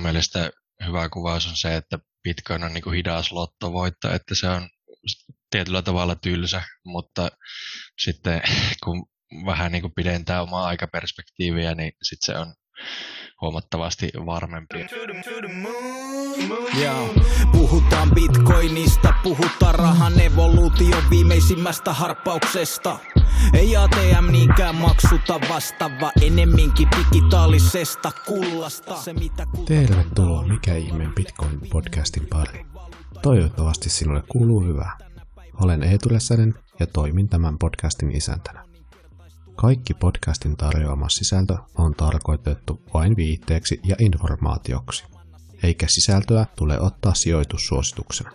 [0.00, 0.50] mun mielestä
[0.86, 4.68] hyvä kuvaus on se, että Bitcoin on niin kuin hidas lottovoitto, että se on
[5.50, 7.30] tietyllä tavalla tylsä, mutta
[7.98, 8.42] sitten
[8.84, 9.06] kun
[9.46, 12.54] vähän niin kuin pidentää omaa aikaperspektiiviä, niin sitten se on
[13.40, 14.78] huomattavasti varmempi.
[16.82, 17.08] Joo.
[17.52, 22.98] Puhutaan bitcoinista, puhutaan rahan evoluution viimeisimmästä harppauksesta.
[23.52, 28.96] Ei ATM niinkään maksuta vastaava, enemminkin digitaalisesta kullasta.
[28.96, 32.66] Se, mitä Tervetuloa Mikä ihmeen Bitcoin podcastin pariin.
[33.22, 34.98] Toivottavasti sinulle kuuluu hyvää.
[35.60, 38.64] Olen Eetu Räsänen ja toimin tämän podcastin isäntänä.
[39.56, 45.04] Kaikki podcastin tarjoama sisältö on tarkoitettu vain viitteeksi ja informaatioksi,
[45.62, 48.30] eikä sisältöä tule ottaa sijoitussuosituksena.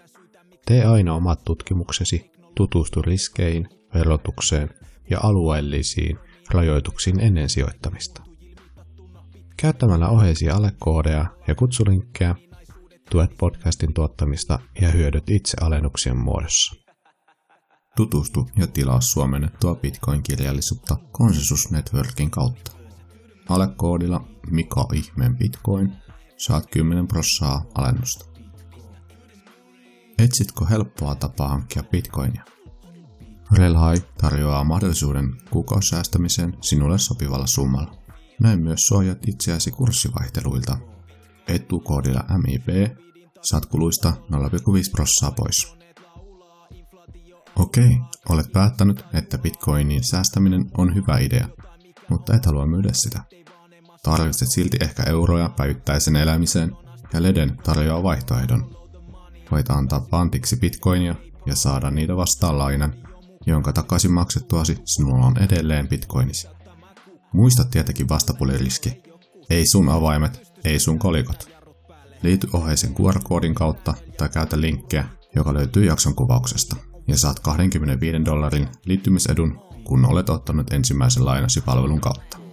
[0.66, 4.70] Tee aina omat tutkimuksesi, tutustu riskeihin, verotukseen
[5.10, 6.20] ja alueellisiin
[6.52, 8.22] rajoituksiin ennen sijoittamista.
[9.58, 12.36] Käyttämällä oheisia alekoodeja ja kutsulinkkejä
[13.10, 16.76] tuet podcastin tuottamista ja hyödyt itse alennuksien muodossa.
[17.96, 22.72] Tutustu ja tilaa suomennettua Bitcoin-kirjallisuutta Consensus Networkin kautta.
[23.50, 25.94] Alekoodilla Mika Ihmeen Bitcoin
[26.38, 28.26] saat 10 prossaa alennusta.
[30.18, 32.44] Etsitkö helppoa tapaa hankkia Bitcoinia?
[33.52, 37.96] Relhai tarjoaa mahdollisuuden kuukausisäästämiseen sinulle sopivalla summalla.
[38.42, 40.78] Näin myös suojat itseäsi kurssivaihteluilta.
[41.48, 42.98] Etukoodilla MIB
[43.42, 45.76] saat kuluista 0,5 prossaa pois.
[47.56, 47.98] Okei,
[48.30, 51.48] olet päättänyt, että bitcoinin säästäminen on hyvä idea,
[52.10, 53.24] mutta et halua myydä sitä.
[54.06, 56.72] Tarvitset silti ehkä euroja päivittäisen elämiseen,
[57.14, 58.78] ja Leden tarjoaa vaihtoehdon.
[59.52, 62.94] Voit antaa pantiksi bitcoinia ja saada niitä vastaan lainan,
[63.46, 66.48] jonka takaisin maksettuasi sinulla on edelleen bitcoinisi.
[67.34, 69.04] Muista tietenkin vastapuliriski.
[69.50, 71.50] Ei sun avaimet, ei sun kolikot.
[72.24, 76.76] Liity oheisen QR-koodin kautta tai käytä linkkiä, joka löytyy jakson kuvauksesta
[77.08, 82.45] ja saat 25 dollarin liittymisedun, kun olet ottanut ensimmäisen lainasi palvelun kautta.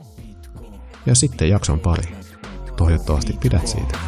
[1.06, 2.16] Ja sitten jakson pari.
[2.76, 3.98] Toivottavasti pidät siitä.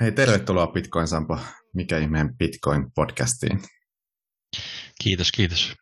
[0.00, 1.38] Hei, tervetuloa Bitcoin Sampo,
[1.74, 3.60] mikä ihmeen Bitcoin podcastiin.
[5.02, 5.72] Kiitos, kiitos.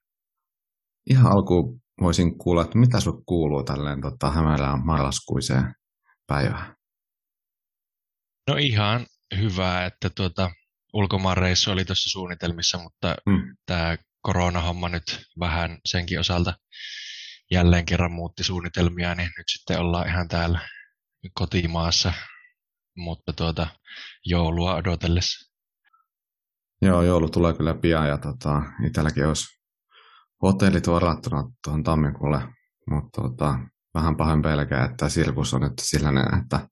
[1.11, 5.75] Ihan alkuun voisin kuulla, että mitä sinulle kuuluu tälleen tota, hämärään marraskuiseen
[6.27, 6.75] päivään?
[8.49, 10.51] No ihan hyvä, että tuota,
[10.93, 13.57] ulkomaanreissu oli tuossa suunnitelmissa, mutta Mm.
[13.67, 16.55] tämä koronahomma nyt vähän senkin osalta
[17.51, 20.69] jälleen kerran muutti suunnitelmia, niin nyt sitten ollaan ihan täällä
[21.35, 22.13] kotimaassa,
[22.97, 23.67] mutta tuota,
[24.25, 25.46] joulua odotellessa.
[26.83, 29.47] Joo, joulu tulee kyllä pian ja tota, itselläkin olisi
[30.43, 32.43] hotellit varattuna tuohon tammikuulle,
[32.91, 33.59] mutta tota,
[33.95, 36.69] vähän pahoin pelkää, että sirkus on nyt sellainen, että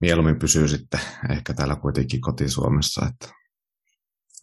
[0.00, 1.00] mieluummin pysyy sitten
[1.30, 3.06] ehkä täällä kuitenkin koti-Suomessa.
[3.06, 3.34] Että.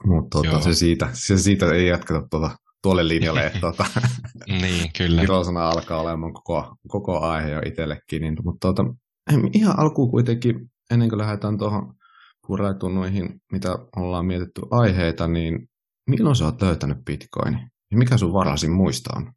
[0.05, 3.85] Mutta tota, se, siitä, se siitä ei jatketa tuota, tuolle linjalle, että tota,
[4.61, 5.21] Niin, kyllä.
[5.69, 8.21] Alkaa olemaan koko, koko aihe jo itsellekin.
[8.21, 8.83] Niin, mutta tota,
[9.53, 11.93] ihan alkuun kuitenkin, ennen kuin lähdetään tuohon
[12.51, 15.69] pureutunuihin, mitä ollaan mietitty aiheita, niin
[16.09, 17.71] milloin sä oot löytänyt Bitcoinin?
[17.91, 19.33] Ja mikä sun varhaisin muista on?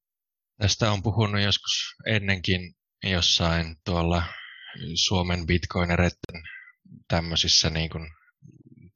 [0.60, 2.74] Tästä on puhunut joskus ennenkin
[3.04, 4.22] jossain tuolla
[4.94, 6.42] Suomen bitcoinereiden
[7.08, 8.10] tämmöisissä niin kuin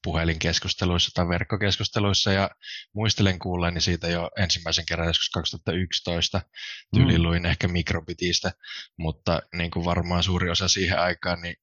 [0.05, 2.51] puhelinkeskusteluissa tai verkkokeskusteluissa ja
[2.95, 6.41] muistelen kuulleeni siitä jo ensimmäisen kerran joskus 2011
[6.95, 8.53] tyyliin luin ehkä mikrobitistä,
[8.97, 11.57] mutta niin kuin varmaan suuri osa siihen aikaan niin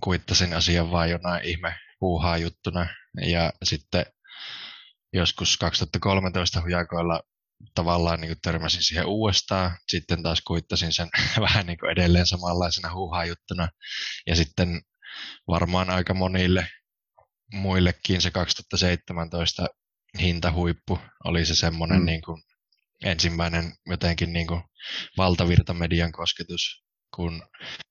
[0.00, 2.86] kuittasin asian vaan jonain ihme puuhaa juttuna
[3.26, 4.06] ja sitten
[5.12, 7.22] joskus 2013 hujakoilla
[7.74, 11.08] tavallaan niin törmäsin siihen uudestaan, sitten taas kuittasin sen
[11.46, 13.68] vähän niin edelleen samanlaisena huuhaa-juttuna,
[14.26, 14.82] ja sitten
[15.48, 16.68] varmaan aika monille
[17.52, 19.66] muillekin se 2017
[20.20, 22.06] hintahuippu oli se semmoinen Mm.
[22.06, 22.42] niin kuin
[23.04, 24.62] ensimmäinen jotenkin niin kuin
[25.16, 26.84] valtavirtamedian kosketus,
[27.14, 27.42] kun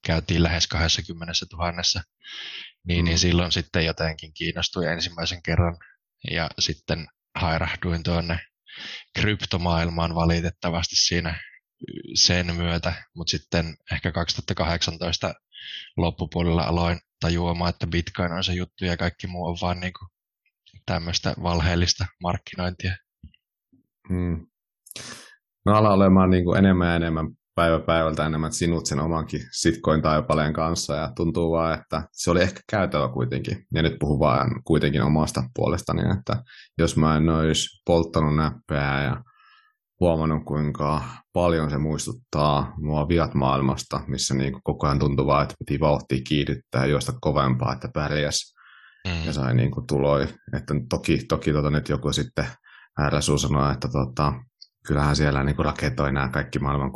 [0.06, 1.74] käytiin lähes 20 000,
[2.88, 5.78] niin, niin silloin sitten jotenkin kiinnostuin ensimmäisen kerran,
[6.32, 8.40] ja sitten hairahduin tuonne
[9.20, 11.40] kryptomaailmaan valitettavasti siinä
[12.14, 15.34] sen myötä, mutta sitten ehkä 2018
[15.98, 20.08] loppupuolella aloin tajuamaan, että Bitcoin on se juttu ja kaikki muu on vaan niinku
[20.86, 22.96] tämmöistä valheellista markkinointia.
[24.10, 24.48] Hmm.
[25.66, 30.02] no ala olemaan niin kuin enemmän ja enemmän päivä päivältä enemmän sinut sen omankin sitcoin
[30.02, 33.66] taipaleen kanssa ja tuntuu vaan, että se oli ehkä käytävä kuitenkin.
[33.74, 36.44] Ja nyt puhun vaan kuitenkin omasta puolestani, että
[36.78, 39.24] jos mä en olisi polttanut näppää ja
[40.00, 41.02] huomannut, kuinka
[41.34, 46.22] paljon se muistuttaa mua viat maailmasta, missä niin koko ajan tuntuu vaan, että piti vauhtia
[46.28, 48.54] kiihdyttää ja juosta kovempaa, että pärjäs.
[49.08, 49.26] Mm.
[49.26, 50.28] Ja sai niin kuin tuloi.
[50.58, 52.46] Että toki, toki tota nyt joku sitten
[53.10, 54.34] RSU sanoi, että tota,
[54.88, 56.92] kyllähän siellä niin kuin raketoi nämä kaikki maailman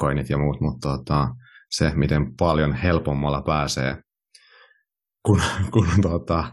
[0.00, 1.28] koinit ja muut, mutta tota,
[1.70, 4.02] se, miten paljon helpommalla pääsee,
[5.26, 5.42] kun,
[5.72, 6.52] kun tota,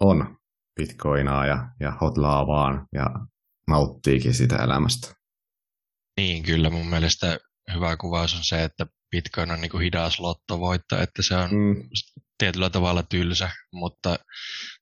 [0.00, 0.36] on
[0.76, 3.06] bitcoinaa ja, ja hotlaavaan ja
[3.68, 5.14] nauttiikin sitä elämästä.
[6.16, 7.38] Niin, kyllä mun mielestä
[7.74, 11.88] hyvä kuvaus on se, että Bitcoin on niin kuin hidas lottovoitto, että se on mm.
[12.38, 14.18] tietyllä tavalla tylsä, mutta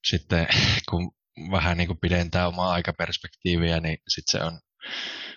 [0.06, 0.46] sitten
[0.90, 1.12] kun
[1.50, 4.61] vähän niin kuin pidentää omaa aikaperspektiiviä, niin sitten se on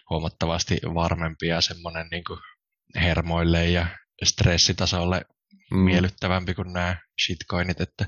[0.10, 2.40] huomattavasti varmempi ja semmoinen niin kuin
[2.96, 3.88] hermoille ja
[4.24, 5.26] stressitasolle
[5.72, 5.80] mm.
[5.80, 8.08] miellyttävämpi kuin nämä shitcoinit, että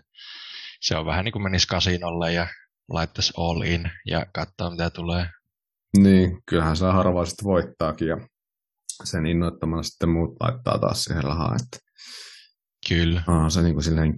[0.81, 2.48] se on vähän niin kuin menisi kasinolle ja
[2.90, 5.30] laittaisi all in ja katsoa mitä tulee.
[5.98, 8.18] Niin, kyllähän saa harvaa sitten voittaakin ja
[9.04, 11.56] sen innoittamana sitten muut laittaa taas siihen rahaa.
[11.56, 11.90] Että
[12.88, 13.24] Kyllä.
[13.28, 14.13] On se niin kuin silleen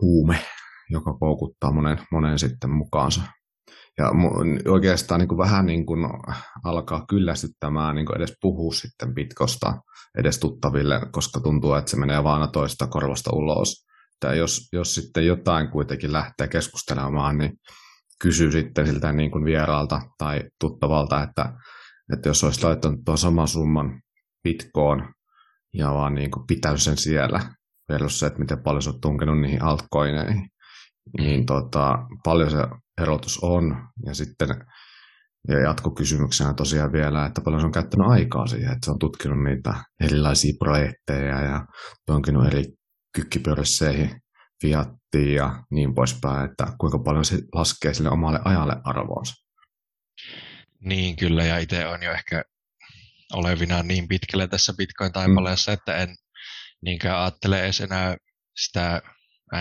[0.00, 0.44] huume,
[0.90, 3.20] joka koukuttaa monen, monen sitten mukaansa.
[4.00, 4.10] Ja
[4.68, 6.00] oikeastaan niin kuin vähän niin kuin
[6.64, 9.74] alkaa kyllästyttämään niin kuin edes puhua sitten pitkosta
[10.18, 13.86] edes tuttaville, koska tuntuu, että se menee vaan toista korvasta ulos.
[14.14, 17.52] Että jos, jos sitten jotain kuitenkin lähtee keskustelemaan, niin
[18.22, 21.52] kysyy sitten siltä niin kuin vieraalta tai tuttavalta, että,
[22.12, 24.00] että jos olisi laittanut tuon saman summan
[24.42, 25.12] pitkoon
[25.74, 27.40] ja vaan niin kuin pitänyt sen siellä,
[27.92, 30.48] versus se, että miten paljon se on tunkenut niihin altcoineihin,
[31.18, 32.58] niin tota, paljon se
[33.02, 33.88] erotus on.
[34.06, 34.48] Ja sitten
[35.48, 39.44] ja jatkokysymyksenä tosiaan vielä, että paljon se on käyttänyt aikaa siihen, että se on tutkinut
[39.44, 41.66] niitä erilaisia projekteja ja
[42.06, 42.64] tonkinut eri
[43.14, 44.20] kykkipörsseihin,
[44.62, 49.34] fiattiin ja niin poispäin, että kuinka paljon se laskee sille omalle ajalle arvoonsa.
[50.80, 52.44] Niin kyllä, ja itse on jo ehkä
[53.32, 55.74] olevina niin pitkälle tässä Bitcoin-taipaleessa, mm.
[55.74, 56.16] että en
[56.82, 58.16] niinkään ajattele edes enää
[58.56, 59.02] sitä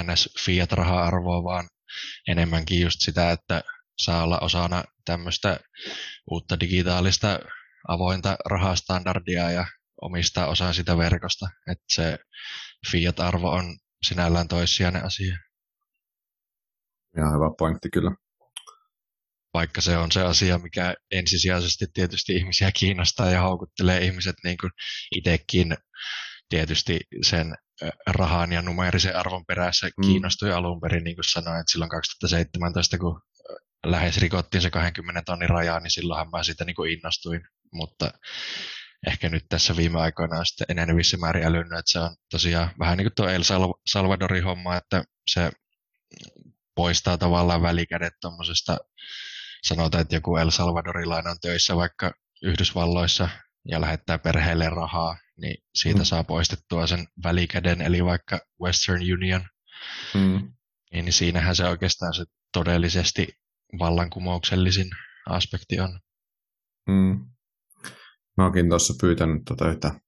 [0.04, 0.30] ns.
[0.46, 1.68] fiat-raha-arvoa, vaan
[2.28, 3.64] enemmänkin just sitä, että
[3.98, 5.60] saa olla osana tämmöistä
[6.32, 7.40] uutta digitaalista
[7.88, 9.66] avointa rahastandardia ja
[10.02, 11.50] omistaa osan sitä verkosta.
[11.72, 12.18] Että se
[12.92, 13.78] fiat-arvo on
[14.08, 15.38] sinällään toissijainen asia.
[17.18, 18.12] Ihan hyvä pointti kyllä.
[19.54, 24.72] Vaikka se on se asia, mikä ensisijaisesti tietysti ihmisiä kiinnostaa ja houkuttelee ihmiset niin kuin
[25.16, 25.78] itsekin
[26.50, 27.56] tietysti sen
[28.08, 30.02] rahan ja numerisen arvon perässä mm.
[30.02, 33.22] kiinnostui alun perin, niin kuin sanoin, että silloin 2017, kun
[33.86, 37.42] lähes rikottiin se 20 tonnin rajaa, niin silloinhan mä siitä niin kuin innostuin,
[37.74, 38.12] mutta
[39.08, 42.98] ehkä nyt tässä viime aikoina on sitten enenevissä määrin älynnyt, että se on tosiaan vähän
[42.98, 43.44] niin kuin tuo El
[43.86, 45.52] Salvadorin homma, että se
[46.76, 48.78] poistaa tavallaan välikädet tuommoisesta,
[49.64, 52.12] sanotaan, että joku El Salvadorilainen on töissä vaikka
[52.44, 53.30] Yhdysvalloissa
[53.66, 56.06] ja lähettää perheelle rahaa, niin siitä mm.
[56.06, 59.42] saa poistettua sen välikäden, eli vaikka Western Union.
[60.14, 60.54] Mm.
[60.94, 63.28] Niin siinähän se oikeastaan se todellisesti
[63.80, 64.90] vallankumouksellisin
[65.30, 66.00] aspekti on.
[66.88, 67.26] Mm.
[68.38, 70.00] Mä oonkin tuossa pyytänyt tuota yhtä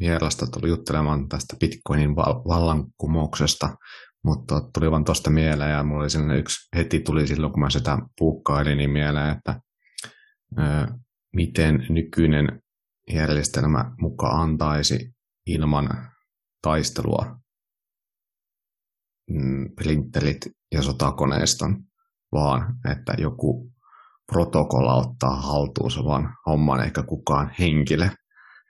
[0.00, 3.76] vierasta tuli juttelemaan tästä Bitcoinin vallankumouksesta,
[4.24, 7.70] mutta tuli vaan tuosta mieleen ja mulla oli sellainen yksi, heti tuli silloin kun mä
[7.70, 9.60] sitä puukkailin niin mieleen, että
[10.58, 10.62] ö,
[11.34, 12.62] miten nykyinen
[13.12, 15.14] järjestelmä muka antaisi
[15.46, 15.88] ilman
[16.62, 17.36] taistelua
[19.30, 21.76] mm, printerit ja sotakoneiston,
[22.32, 23.72] vaan että joku
[24.32, 28.08] protokolla ottaa haltuunsa vaan homman eikä kukaan henkilö.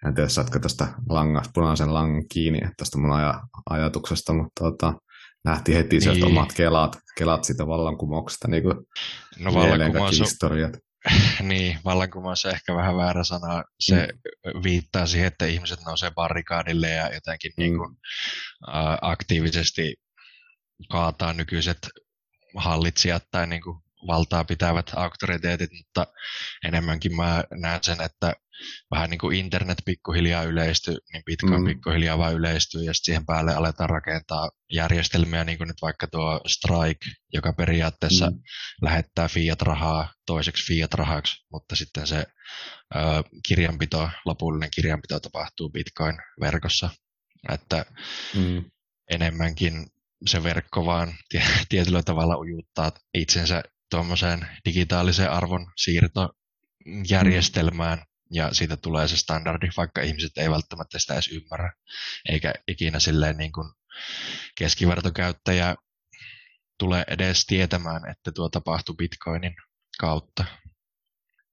[0.06, 4.94] En tiedä, saatko tästä langasta, punaisen langan kiinni tästä mun aj- ajatuksesta, mutta tota,
[5.44, 6.02] nähtiin heti niin.
[6.02, 8.76] sieltä omat kelat, kelat siitä vallankumouksesta, niin kuin
[9.38, 10.78] no, vallankumous historiat.
[11.42, 13.64] niin, vallankumous on ehkä vähän väärä sana.
[13.80, 14.08] Se
[14.46, 14.62] mm.
[14.62, 17.62] viittaa siihen, että ihmiset nousee barrikaadille ja jotenkin mm.
[17.62, 19.94] niin kuin, uh, aktiivisesti
[20.88, 21.78] kaataa nykyiset
[22.56, 26.06] hallitsijat tai niin kuin valtaa pitävät auktoriteetit, mutta
[26.64, 28.34] enemmänkin mä näen sen, että
[28.90, 31.66] vähän niin kuin internet pikkuhiljaa yleistyy, niin Bitcoin mm.
[31.66, 37.10] pikkuhiljaa vaan yleistyy ja siihen päälle aletaan rakentaa järjestelmiä, niin kuin nyt vaikka tuo Strike,
[37.32, 38.38] joka periaatteessa mm.
[38.82, 42.26] lähettää fiat-rahaa toiseksi fiat-rahaksi, mutta sitten se
[42.94, 42.98] ö,
[43.48, 46.90] kirjanpito, lopullinen kirjanpito tapahtuu Bitcoin-verkossa,
[47.52, 47.86] että
[48.34, 48.64] mm.
[49.10, 49.86] enemmänkin
[50.26, 51.14] se verkko vaan
[51.68, 58.04] tietyllä tavalla ujuttaa itsensä tuommoiseen digitaaliseen arvon siirtojärjestelmään, mm.
[58.30, 61.72] ja siitä tulee se standardi, vaikka ihmiset ei välttämättä sitä edes ymmärrä,
[62.28, 63.72] eikä ikinä silleen niin kuin
[64.58, 65.76] keskivertokäyttäjä
[66.78, 69.54] tule edes tietämään, että tuo tapahtui Bitcoinin
[70.00, 70.44] kautta.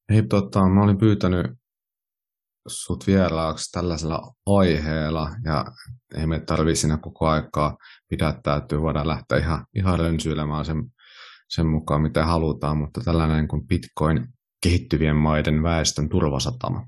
[0.10, 1.46] Hei, tota, mä olin pyytänyt
[2.68, 5.66] sut vieraaksi tällaisella aiheella, ja
[6.18, 7.78] ei me tarvitse siinä koko aikaa
[8.10, 10.78] pidättäytyä, voidaan lähteä ihan, ihan rönsyilemään sen,
[11.50, 14.28] sen mukaan, mitä halutaan, mutta tällainen kuin Bitcoin
[14.64, 16.88] kehittyvien maiden väestön turvasatama.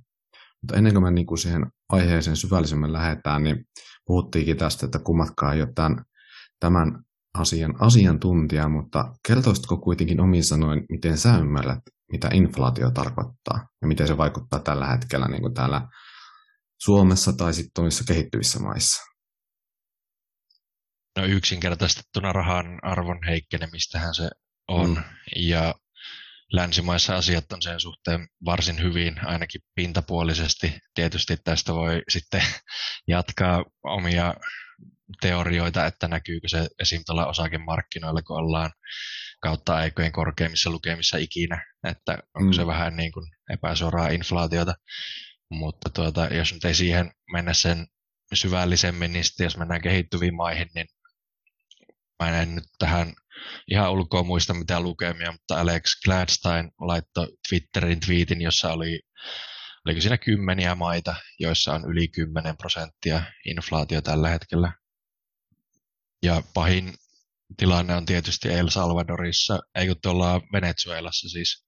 [0.61, 3.65] Mutta ennen kuin me niin kuin siihen aiheeseen syvällisemmin lähdetään, niin
[4.05, 6.03] puhuttiinkin tästä, että kummatkaan ei ole tämän,
[6.59, 11.79] tämän asian asiantuntija, mutta kertoisitko kuitenkin omin sanoin, miten sä ymmärrät,
[12.11, 15.87] mitä inflaatio tarkoittaa ja miten se vaikuttaa tällä hetkellä niin kuin täällä
[16.81, 19.03] Suomessa tai sitten omissa kehittyvissä maissa?
[21.17, 24.29] No yksinkertaistettuna rahan arvon heikkenemistähän se
[24.67, 24.89] on.
[24.89, 25.03] Mm.
[25.35, 25.75] Ja
[26.53, 30.79] länsimaissa asiat on sen suhteen varsin hyvin, ainakin pintapuolisesti.
[30.93, 32.43] Tietysti tästä voi sitten
[33.07, 34.33] jatkaa omia
[35.21, 37.01] teorioita, että näkyykö se esim.
[37.05, 38.71] tuolla osakemarkkinoilla, kun ollaan
[39.41, 42.53] kautta aikojen korkeimmissa lukemissa ikinä, että onko mm.
[42.53, 44.75] se vähän niin kuin epäsuoraa inflaatiota.
[45.49, 47.87] Mutta tuota, jos nyt ei siihen mennä sen
[48.33, 50.87] syvällisemmin, niin sitten jos mennään kehittyviin maihin, niin
[52.23, 53.13] mä en nyt tähän
[53.71, 58.99] ihan ulkoa muista mitä lukemia, mutta Alex Gladstein laittoi Twitterin tweetin, jossa oli
[59.87, 64.73] oliko siinä kymmeniä maita, joissa on yli 10 prosenttia inflaatio tällä hetkellä.
[66.23, 66.93] Ja pahin
[67.57, 71.65] tilanne on tietysti El Salvadorissa, ei kun tuolla Venezuelassa siis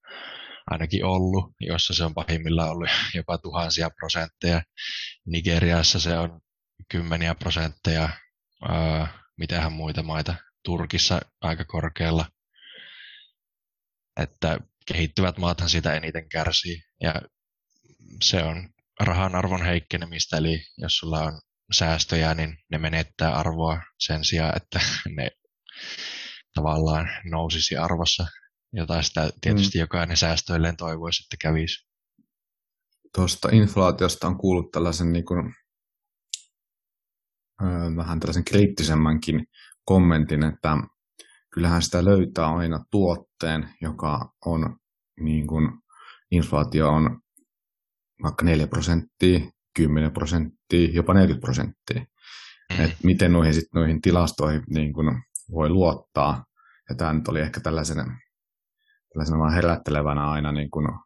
[0.67, 4.61] ainakin ollut, jossa se on pahimmillaan ollut jopa tuhansia prosentteja.
[5.25, 6.41] Nigeriassa se on
[6.91, 8.09] kymmeniä prosentteja,
[9.37, 12.25] mitähän muita maita, Turkissa aika korkealla.
[14.19, 16.83] Että kehittyvät maathan siitä eniten kärsii.
[17.01, 17.21] Ja
[18.23, 24.25] se on rahan arvon heikkenemistä, eli jos sulla on säästöjä, niin ne menettää arvoa sen
[24.25, 24.79] sijaan, että
[25.17, 25.31] ne
[26.55, 28.27] tavallaan nousisi arvossa,
[28.73, 29.79] jota sitä tietysti mm.
[29.79, 31.89] jokainen säästöilleen toivoisi, että kävisi.
[33.15, 35.53] Tuosta inflaatiosta on kuullut tällaisen niin kuin,
[37.61, 39.45] öö, vähän tällaisen kriittisemmänkin
[39.85, 40.77] kommentin, että
[41.53, 44.79] kyllähän sitä löytää aina tuotteen, joka on
[45.19, 45.71] niin kuin,
[46.31, 47.21] inflaatio on
[48.23, 49.39] vaikka 4 prosenttia,
[49.75, 52.05] 10 prosenttia, jopa 40 prosenttia.
[52.77, 52.85] Mm.
[52.85, 55.21] Et miten noihin, sit, noihin tilastoihin niin kun
[55.51, 56.45] voi luottaa.
[56.89, 58.19] Ja tämä nyt oli ehkä tällaisena,
[59.13, 60.99] tällaisena vaan herättelevänä aina niin kun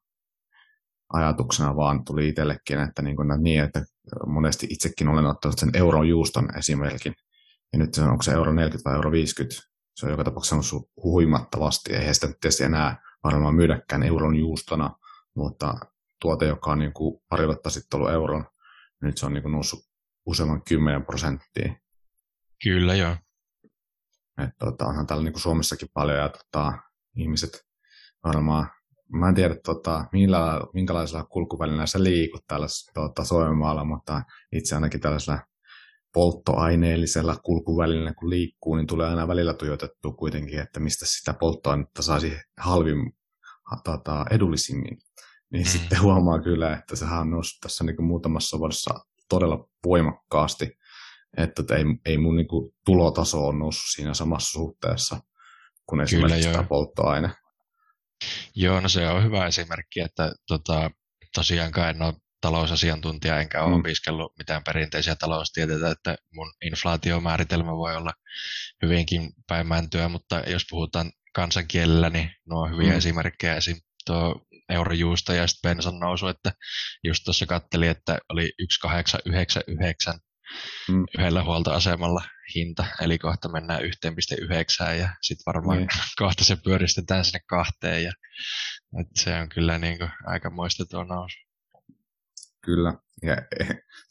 [1.13, 3.86] ajatuksena vaan tuli itsellekin, että niin, kun, niin, että
[4.27, 7.13] monesti itsekin olen ottanut sen euron juuston esimerkin.
[7.74, 9.62] Ja nyt onko se euro 40 vai euro 50,
[9.96, 11.94] se on joka tapauksessa noussut huimattavasti.
[11.94, 14.92] Eihän sitä tietysti enää varmaan myydäkään euron juustona,
[15.36, 15.75] mutta
[16.22, 18.46] tuote, joka on niin kuin pari vuotta sitten ollut euron,
[19.01, 19.80] nyt se on niin kuin noussut
[20.25, 21.75] useamman kymmenen prosenttia.
[22.63, 23.18] Kyllä, joo.
[24.38, 26.74] Että tota, onhan täällä niin kuin Suomessakin paljon ja tota,
[27.15, 27.65] ihmiset
[28.24, 28.70] varmaan,
[29.12, 35.00] mä en tiedä tota, millä, minkälaisella kulkuvälineellä sä liikut täällä tota, Suomenmaalla, mutta itse ainakin
[35.00, 35.39] tällaisella
[36.13, 42.34] polttoaineellisella kulkuvälineellä kun liikkuu, niin tulee aina välillä tuijotettua kuitenkin, että mistä sitä polttoainetta saisi
[42.58, 43.13] halvin,
[43.84, 44.98] tota, edullisimmin
[45.53, 45.70] niin mm.
[45.70, 48.93] sitten huomaa kyllä, että sehän on noussut tässä niin kuin muutamassa vuodessa
[49.29, 50.77] todella voimakkaasti,
[51.38, 55.20] että ei, ei mun niin kuin tulotaso on noussut siinä samassa suhteessa
[55.86, 57.29] kuin esimerkiksi tämä polttoaine.
[58.55, 60.91] Joo, no se on hyvä esimerkki, että tota,
[61.36, 63.79] tosiaankaan en ole talousasiantuntija enkä ole mm.
[63.79, 68.13] opiskellut mitään perinteisiä taloustieteitä, että mun inflaatiomääritelmä voi olla
[68.81, 72.97] hyvinkin päinmäntyä, mutta jos puhutaan kansankielellä, niin nuo on hyviä mm.
[72.97, 73.55] esimerkkejä.
[73.55, 73.77] Esim.
[74.05, 76.51] tuo eurojuusta ja sitten bensan nousu, että
[77.03, 80.13] just tuossa katteli, että oli 1,899
[80.89, 81.03] mm.
[81.17, 82.23] yhdellä huoltoasemalla
[82.55, 83.88] hinta, eli kohta mennään 1,9
[85.00, 85.88] ja sitten varmaan mm.
[86.21, 88.12] kohta se pyöristetään sinne kahteen ja
[89.00, 91.38] että se on kyllä niin kuin aika muista tuo nousu.
[92.65, 93.38] Kyllä, ja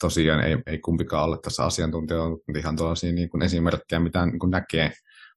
[0.01, 4.39] tosiaan ei, ei kumpikaan ole tässä asiantuntija, mutta ihan tuollaisia niin kuin esimerkkejä, mitä niin
[4.39, 4.93] kuin näkee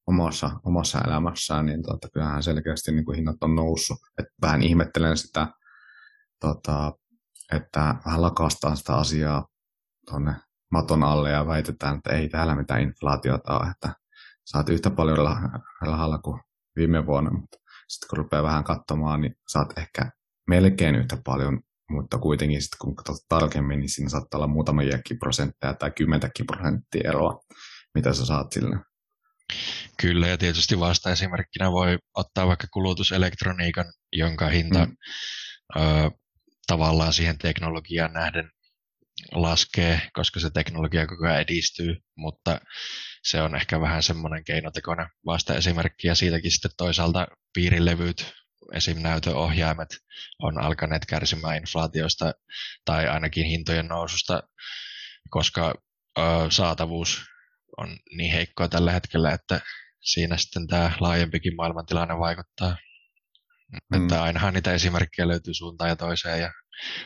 [0.07, 3.97] omassa, omassa elämässään, niin tota, kyllähän selkeästi niin kuin hinnat on noussut.
[4.17, 5.47] Et vähän ihmettelen sitä,
[6.39, 6.93] tota,
[7.53, 9.47] että vähän lakastaa sitä asiaa
[10.09, 10.33] tuonne
[10.71, 13.93] maton alle ja väitetään, että ei täällä mitään inflaatiota ole, että
[14.45, 15.17] saat yhtä paljon
[15.81, 16.41] rahalla kuin
[16.75, 17.57] viime vuonna, mutta
[17.87, 20.11] sitten kun rupeaa vähän katsomaan, niin saat ehkä
[20.47, 21.59] melkein yhtä paljon,
[21.91, 24.81] mutta kuitenkin sitten kun katsot tarkemmin, niin siinä saattaa olla muutama
[25.19, 27.39] prosentteja tai kymmentäkin prosenttia eroa,
[27.95, 28.79] mitä sä saat sille
[30.01, 34.95] Kyllä, ja tietysti vasta esimerkkinä voi ottaa vaikka kulutuselektroniikan, jonka hinta mm.
[35.75, 36.11] ö,
[36.67, 38.49] tavallaan siihen teknologiaan nähden
[39.31, 42.61] laskee, koska se teknologia koko ajan edistyy, mutta
[43.23, 48.33] se on ehkä vähän semmoinen keinotekoinen vasta esimerkki, ja siitäkin sitten toisaalta piirilevyt,
[48.73, 49.01] esim.
[49.01, 49.89] näytöohjaimet
[50.39, 52.33] on alkaneet kärsimään inflaatiosta
[52.85, 54.43] tai ainakin hintojen noususta,
[55.29, 55.73] koska
[56.17, 57.25] ö, saatavuus
[57.77, 59.61] on niin heikkoa tällä hetkellä, että
[60.01, 62.77] siinä sitten tämä laajempikin maailmantilanne vaikuttaa.
[63.91, 64.03] Mm.
[64.03, 66.51] Että ainahan niitä esimerkkejä löytyy suuntaan ja toiseen ja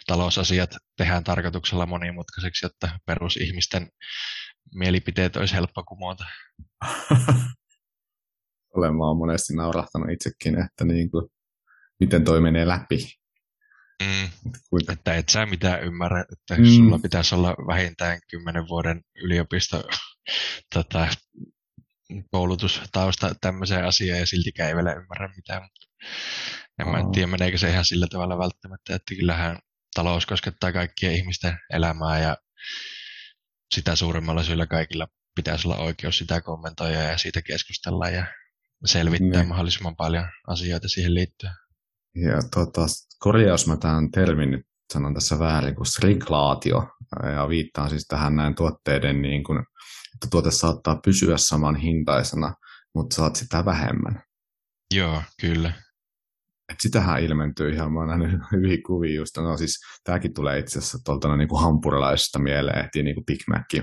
[0.08, 3.90] talousasiat tehdään tarkoituksella monimutkaiseksi, jotta perusihmisten
[4.76, 6.26] mielipiteet olisi helppo kumota.
[8.76, 11.30] Olen mä monesti naurahtanut itsekin, että niin kuin,
[12.00, 13.20] miten toi menee läpi.
[14.04, 14.30] Mm.
[14.70, 14.94] Kuinka...
[14.94, 16.66] Että et sä mitään ymmärrä, että mm.
[16.66, 19.84] sulla pitäisi olla vähintään kymmenen vuoden yliopisto
[20.76, 21.08] tota,
[22.32, 25.70] koulutustausta tämmöiseen asiaan ja siltikään ei vielä ymmärrä mitään.
[26.80, 26.92] En oh.
[26.92, 29.60] mä tiedä, meneekö se ihan sillä tavalla välttämättä, että kyllähän
[29.96, 32.38] talous koskettaa kaikkien ihmisten elämää ja
[33.76, 38.26] sitä suurimmalla syyllä kaikilla pitäisi olla oikeus sitä kommentoida ja siitä keskustella ja
[38.86, 39.50] selvittää mm.
[39.50, 41.54] mahdollisimman paljon asioita siihen liittyen.
[42.16, 42.86] Ja tota,
[43.20, 46.88] korjaus mä tämän termin nyt sanon tässä väärin kuin shrinklaatio,
[47.36, 49.60] ja viittaan siis tähän näin tuotteiden, niin kuin,
[50.14, 52.54] että tuote saattaa pysyä saman hintaisena,
[52.96, 54.24] mutta saat sitä vähemmän.
[54.96, 55.74] Joo, kyllä.
[56.70, 60.80] Et sitähän ilmentyy ihan, mä oon nähnyt hyviä kuvia just, no siis tämäkin tulee itse
[60.80, 63.74] asiassa tuolta no, niin hampurilaisesta mieleen, ehtii niin kuin Big Mac,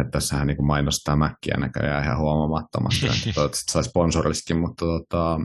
[0.00, 5.40] että tässähän niin kuin mainostaa Mäkkiä näköjään ihan huomaamattomasti, että toivottavasti sai sponsoriskin, mutta tota,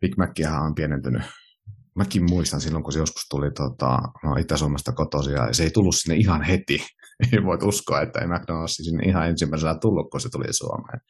[0.00, 1.22] Big Maciahan on pienentynyt
[1.98, 5.96] mäkin muistan silloin, kun se joskus tuli tota, no, Itä-Suomesta kotoisin, ja se ei tullut
[5.96, 6.86] sinne ihan heti.
[7.32, 11.00] ei voit uskoa, että ei McDonald's sinne ihan ensimmäisenä tullut, kun se tuli Suomeen.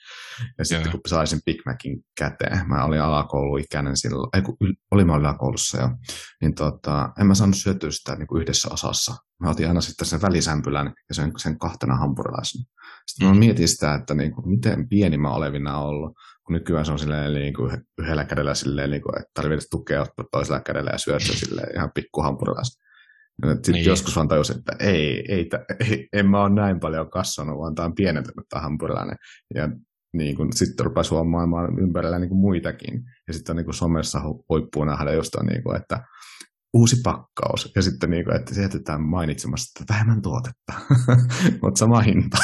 [0.58, 0.92] Ja sitten Joo.
[0.92, 4.56] kun saisin Big Macin käteen, mä olin alakouluikäinen silloin, ei kun
[4.90, 5.88] olin mä yläkoulussa jo,
[6.40, 9.14] niin tota, en mä saanut syötyä sitä niin kuin yhdessä osassa.
[9.42, 12.62] Mä otin aina sitten sen välisämpylän ja sen, sen kahtena hampurilaisen.
[13.06, 13.34] Sitten mm.
[13.34, 16.16] mä mietin sitä, että niin kuin, miten pieni mä olevina ollut,
[16.50, 20.24] nykyään se on silleen niin kuin yhdellä kädellä silleen, niin kuin, että tarvitsee tukea ottaa
[20.32, 22.88] toisella kädellä ja syödä silleen ihan pikku hampurilaista.
[23.46, 23.84] Sitten niin.
[23.84, 25.48] joskus vaan tajusin, että ei, ei,
[25.80, 29.16] ei, en mä ole näin paljon kasvanut, vaan tämä on pienentynyt tämä hampurilainen.
[29.54, 29.68] Ja
[30.12, 33.02] niin kun, sitten rupesi huomaamaan ympärillä niin kuin muitakin.
[33.26, 36.04] Ja sitten on niin kuin somessa huippuu nähdä jostain, niin kuin, että
[36.74, 37.72] uusi pakkaus.
[37.76, 40.72] Ja sitten, niin kuin, että se jätetään mainitsemassa, että vähemmän tuotetta,
[41.62, 42.38] mutta sama hinta.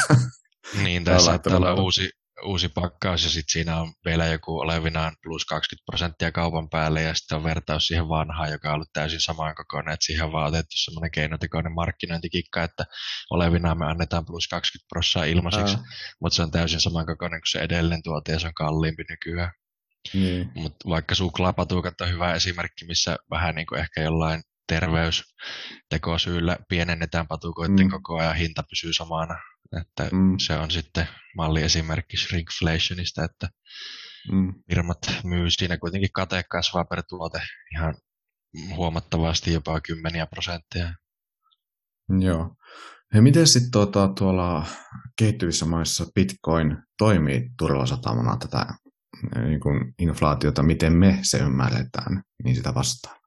[0.83, 2.09] Niin, tässä saattaa olla uusi,
[2.43, 7.13] uusi pakkaus ja sitten siinä on vielä joku olevinaan plus 20 prosenttia kaupan päälle ja
[7.13, 10.47] sitten on vertaus siihen vanhaan, joka on ollut täysin samaan kokoinen, että siihen on vaan
[10.47, 12.85] otettu semmoinen keinotekoinen markkinointikikka, että
[13.29, 15.77] olevinaan me annetaan plus 20 prosenttia ilmaiseksi,
[16.21, 19.51] mutta se on täysin saman kokoinen kuin se edellinen tuote ja se on kalliimpi nykyään.
[20.13, 20.51] Niin.
[20.55, 27.85] Mutta vaikka suklaapatukat on hyvä esimerkki, missä vähän niin kuin ehkä jollain terveystekosyillä pienennetään patukoiden
[27.85, 27.89] mm.
[27.89, 29.35] koko ajan, hinta pysyy samana.
[29.81, 30.35] Että mm.
[30.45, 33.49] se on sitten malliesimerkki shrinkflationista, että
[34.31, 34.53] mm.
[34.69, 37.41] firmat myy siinä kuitenkin kate kasvaa per tuote
[37.75, 37.95] ihan
[38.75, 40.93] huomattavasti jopa kymmeniä prosentteja.
[42.19, 42.55] Joo.
[43.13, 44.65] Ja miten sitten tuota, tuolla
[45.17, 48.65] kehittyvissä maissa Bitcoin toimii turvasatamana tätä
[49.47, 53.24] niin kuin inflaatiota, miten me se ymmärretään, niin sitä vastaan?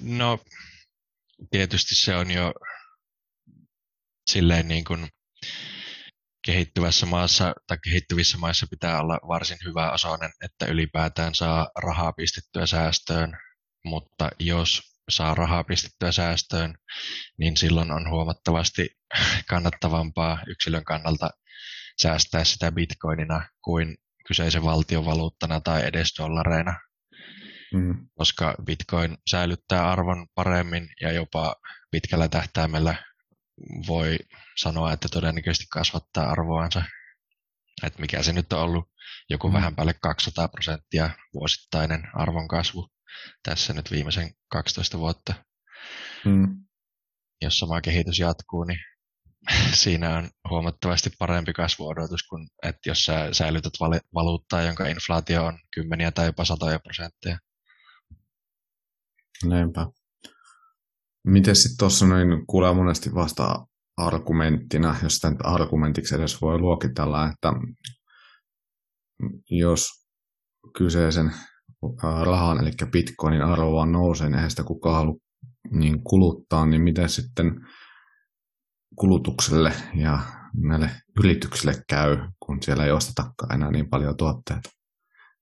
[0.00, 0.38] No,
[1.50, 2.54] tietysti se on jo
[4.30, 5.08] silleen niin kuin
[6.46, 12.66] kehittyvässä maassa tai kehittyvissä maissa pitää olla varsin hyvä osainen, että ylipäätään saa rahaa pistettyä
[12.66, 13.32] säästöön,
[13.84, 16.74] mutta jos saa rahaa pistettyä säästöön,
[17.38, 18.88] niin silloin on huomattavasti
[19.48, 21.30] kannattavampaa yksilön kannalta
[22.02, 26.80] säästää sitä bitcoinina kuin kyseisen valtion valuuttana tai edes dollareina,
[27.74, 28.08] mm.
[28.14, 31.56] koska bitcoin säilyttää arvon paremmin ja jopa
[31.90, 32.94] pitkällä tähtäimellä
[33.86, 34.18] voi
[34.56, 36.82] sanoa, että todennäköisesti kasvattaa arvoansa.
[37.82, 38.84] Että mikä se nyt on ollut,
[39.30, 39.54] joku mm.
[39.54, 42.88] vähän päälle 200 prosenttia vuosittainen arvon kasvu
[43.42, 45.34] tässä nyt viimeisen 12 vuotta.
[46.24, 46.64] Mm.
[47.42, 48.78] Jos sama kehitys jatkuu, niin
[49.82, 53.72] siinä on huomattavasti parempi kasvuodotus kuin, että jos sä säilytät
[54.14, 57.38] valuuttaa, jonka inflaatio on kymmeniä tai jopa satoja prosentteja.
[59.44, 59.86] Näinpä.
[61.26, 67.26] Miten sitten tuossa noin kuulee monesti vasta argumenttina, jos sitä nyt argumentiksi edes voi luokitella,
[67.26, 67.52] että
[69.50, 69.88] jos
[70.78, 71.32] kyseisen
[72.24, 75.16] rahan, eli bitcoinin arvo vaan nousee, niin eihän sitä kukaan halua
[75.70, 77.52] niin kuluttaa, niin miten sitten
[78.96, 80.18] kulutukselle ja
[80.54, 84.70] näille yrityksille käy, kun siellä ei ostetakaan enää niin paljon tuotteita,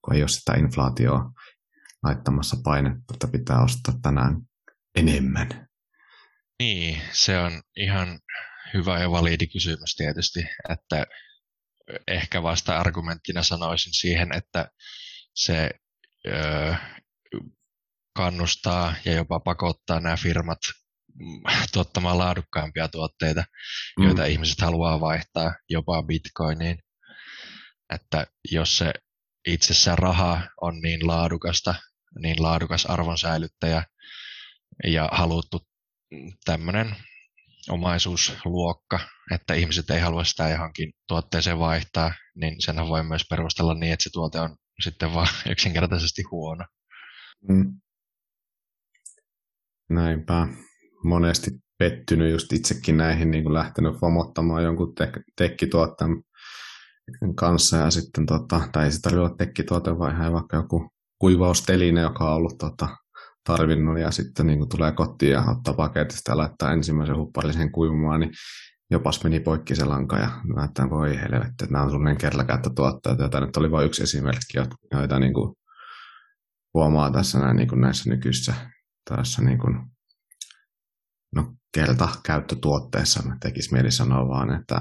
[0.04, 1.30] kun ei ole sitä inflaatioa
[2.02, 4.36] laittamassa painetta, että pitää ostaa tänään
[4.94, 5.68] enemmän.
[6.58, 8.20] Niin, se on ihan
[8.74, 11.06] hyvä ja validi kysymys tietysti, että
[12.08, 14.70] ehkä vasta argumenttina sanoisin siihen, että
[15.34, 15.70] se
[16.26, 16.74] ö,
[18.16, 20.58] kannustaa ja jopa pakottaa nämä firmat
[21.72, 23.44] tuottamaan laadukkaampia tuotteita,
[23.98, 24.04] mm.
[24.04, 26.78] joita ihmiset haluaa vaihtaa jopa bitcoiniin.
[27.94, 28.92] Että jos se
[29.48, 31.74] itsessään raha on niin laadukasta,
[32.18, 33.84] niin laadukas arvonsäilyttäjä
[34.84, 35.60] ja haluttu
[36.44, 36.96] tämmöinen
[37.68, 39.00] omaisuusluokka,
[39.34, 44.04] että ihmiset ei halua sitä johonkin tuotteeseen vaihtaa, niin sen voi myös perustella niin, että
[44.04, 46.64] se tuote on sitten vaan yksinkertaisesti huono.
[47.48, 47.80] Mm.
[49.90, 50.46] Näinpä.
[51.04, 56.22] Monesti pettynyt just itsekin näihin, niin kuin lähtenyt vamottamaan jonkun tek- tekkituotteen
[57.34, 62.00] kanssa ja sitten, tota, tai ei se tarvitse olla tekkituote, vaan ihan vaikka joku kuivausteline,
[62.00, 62.88] joka on ollut tota,
[63.44, 68.20] tarvinnut ja sitten niin kuin tulee kotiin ja ottaa paketista ja laittaa ensimmäisen hupparillisen kuivumaan,
[68.20, 68.32] niin
[68.90, 73.22] jopas meni poikki se lanka ja näyttää voi helvetti, että nämä on suunnilleen kerlakäyttötuotteita.
[73.22, 74.58] Ja tämä nyt oli vain yksi esimerkki,
[74.92, 75.54] joita niin kuin
[76.74, 78.54] huomaa tässä näin, niin kuin näissä nykyisissä
[79.08, 79.90] tässä niin kuin,
[81.34, 84.80] no, kertakäyttötuotteessa, tekisi mieli sanoa vaan, että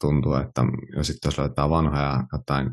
[0.00, 0.64] tuntuu, että
[0.96, 2.70] jos sitten jos löytää vanhoja jotain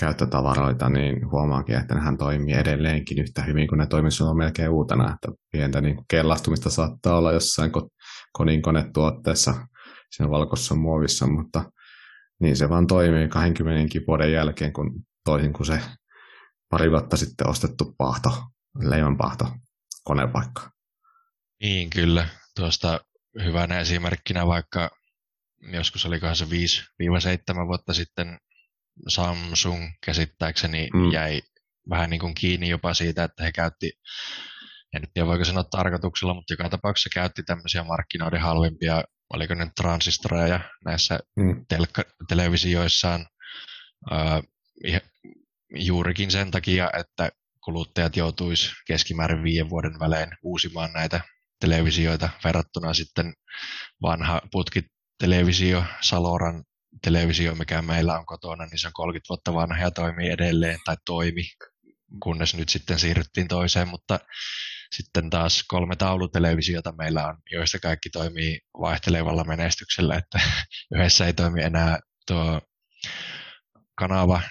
[0.00, 5.14] käyttötavaroita, niin huomaakin, että nehän toimii edelleenkin yhtä hyvin kuin ne toimisivat melkein uutena.
[5.14, 7.72] Että pientä niin kuin kellastumista saattaa olla jossain
[8.32, 9.54] kodinkonetuotteessa
[10.10, 11.64] siinä valkoisessa muovissa, mutta
[12.40, 15.80] niin se vaan toimii 20 vuoden jälkeen, kun toisin kuin se
[16.70, 18.30] pari vuotta sitten ostettu pahto,
[18.78, 19.46] leivänpahto,
[20.04, 20.70] konepaikka.
[21.62, 22.28] Niin, kyllä.
[22.56, 23.00] Tuosta
[23.44, 24.90] hyvänä esimerkkinä vaikka
[25.62, 26.48] joskus olikohan se 5-7
[27.66, 28.38] vuotta sitten
[29.08, 31.12] Samsung käsittääkseni mm.
[31.12, 31.42] jäi
[31.90, 33.92] vähän niin kuin kiinni jopa siitä, että he käytti,
[34.92, 40.60] en tiedä voiko sanoa tarkoituksella, mutta joka tapauksessa käytti tämmöisiä markkinoiden halvimpia, oliko ne transistoreja
[40.84, 41.66] näissä mm.
[41.68, 43.26] telkka- televisioissaan
[44.12, 44.42] äh,
[45.74, 47.30] juurikin sen takia, että
[47.64, 51.20] kuluttajat joutuisi keskimäärin viiden vuoden välein uusimaan näitä
[51.60, 53.34] televisioita verrattuna sitten
[54.02, 54.40] vanha
[55.22, 56.64] putkitelevisio Saloran
[57.02, 60.96] televisio, mikä meillä on kotona, niin se on 30 vuotta vanha ja toimii edelleen, tai
[61.06, 61.42] toimi,
[62.22, 64.20] kunnes nyt sitten siirryttiin toiseen, mutta
[64.96, 70.40] sitten taas kolme taulutelevisiota meillä on, joista kaikki toimii vaihtelevalla menestyksellä, että
[70.94, 72.60] yhdessä ei toimi enää tuo
[73.98, 74.42] kanava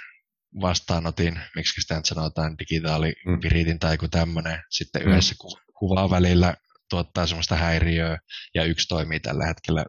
[0.61, 5.11] vastaanotin, miksi sitä nyt sanotaan, digitaalipiritin tai joku tämmöinen, sitten mm.
[5.11, 5.35] yhdessä
[5.79, 6.55] kuvaa välillä
[6.89, 8.17] tuottaa semmoista häiriöä,
[8.55, 9.85] ja yksi toimii tällä hetkellä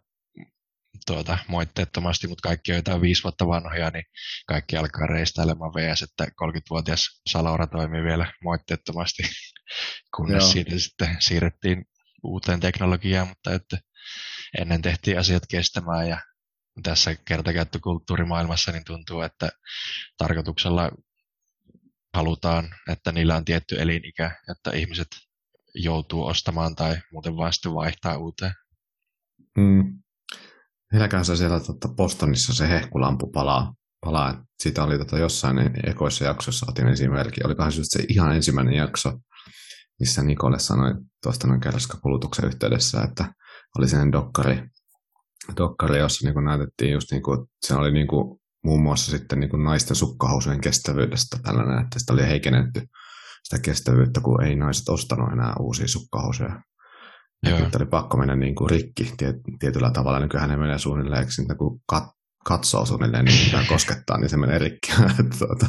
[1.07, 4.05] tuota, moitteettomasti, mutta kaikki on jotain viisi vuotta vanhoja, niin
[4.47, 9.23] kaikki alkaa reistailemaan VS, että 30-vuotias Salora toimii vielä moitteettomasti,
[10.17, 10.53] kunnes Joo.
[10.53, 11.85] siitä sitten siirrettiin
[12.23, 13.79] uuteen teknologiaan, mutta että
[14.59, 16.21] ennen tehtiin asiat kestämään ja
[16.83, 19.49] tässä kertakäyttökulttuurimaailmassa niin tuntuu, että
[20.19, 20.91] tarkoituksella
[22.15, 25.09] halutaan, että niillä on tietty elinikä, että ihmiset
[25.75, 28.53] joutuu ostamaan tai muuten vasta vaihtaa uuteen.
[29.57, 30.03] Mm.
[30.93, 33.75] Vieläkään se siellä tota, Bostonissa se hehkulampu palaa.
[34.01, 34.45] palaa.
[34.63, 37.41] Siitä oli tota, jossain ekoissa jaksossa otin esimerkki.
[37.45, 39.13] Olikohan se se ihan ensimmäinen jakso,
[40.01, 41.61] missä Nikolle sanoi tuosta noin
[42.03, 43.35] kulutuksen yhteydessä, että
[43.79, 44.63] oli sen dokkari,
[45.57, 49.51] dokkari jossa niin näytettiin just niin kuin, se oli niin kuin, muun muassa sitten niin
[49.51, 52.83] kuin naisten sukkahousujen kestävyydestä tällainen, että sitä oli heikennetty
[53.43, 56.63] sitä kestävyyttä, kun ei naiset ostanut enää uusia sukkahousuja.
[57.47, 60.21] Sitten oli pakko mennä niin kuin rikki tiet, tietyllä tavalla.
[60.21, 62.05] Nykyään ne menee suunnilleen, että kun kat,
[62.45, 64.93] katsoo suunnilleen, niin mitä koskettaa, niin se menee rikki.
[65.39, 65.67] tuota,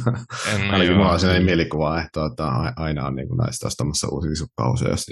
[0.70, 4.90] ainakin mulla on sellainen mielikuva, että tuota, aina on niin kuin naiset ostamassa uusia sukkahousuja,
[4.90, 5.06] jos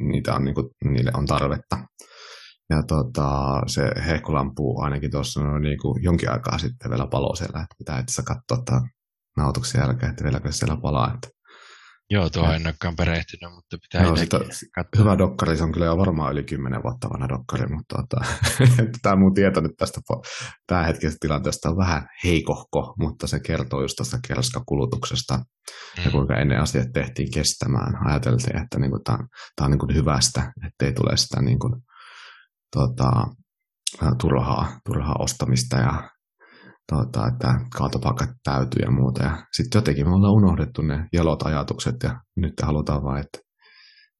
[0.00, 1.78] niitä on, niin kuin, niille on tarvetta.
[2.70, 7.60] Ja tota, se hehkulampu ainakin tuossa on niin kuin jonkin aikaa sitten vielä palo siellä,
[7.60, 8.82] että pitää itse katsoa tämän
[9.36, 11.14] nautuksen jälkeen, että vieläkö siellä palaa.
[11.14, 11.28] Että
[12.10, 14.38] Joo, tuo en olekaan perehtynyt, mutta pitää no, sitä,
[14.74, 14.98] katsoa.
[14.98, 18.24] Hyvä dokkari, se on kyllä jo varmaan yli 10 vuotta vanha dokkari, mutta tota,
[19.02, 20.00] tämä mun tieto nyt tästä
[20.66, 26.04] tämä hetkisestä tilanteesta on vähän heikohko, mutta se kertoo just tästä kerskakulutuksesta mm.
[26.04, 28.06] ja kuinka ennen asiat tehtiin kestämään.
[28.06, 29.18] Ajateltiin, että niinku tämä
[29.60, 31.82] on niinku hyvästä, ettei tule sitä niinku,
[32.76, 33.10] tota,
[34.20, 36.10] turhaa, turhaa ostamista ja
[36.88, 39.22] tuota, että kaatopaikat täytyy ja muuta.
[39.22, 43.38] Ja sitten jotenkin me ollaan unohdettu ne jalot ajatukset ja nyt halutaan vain, että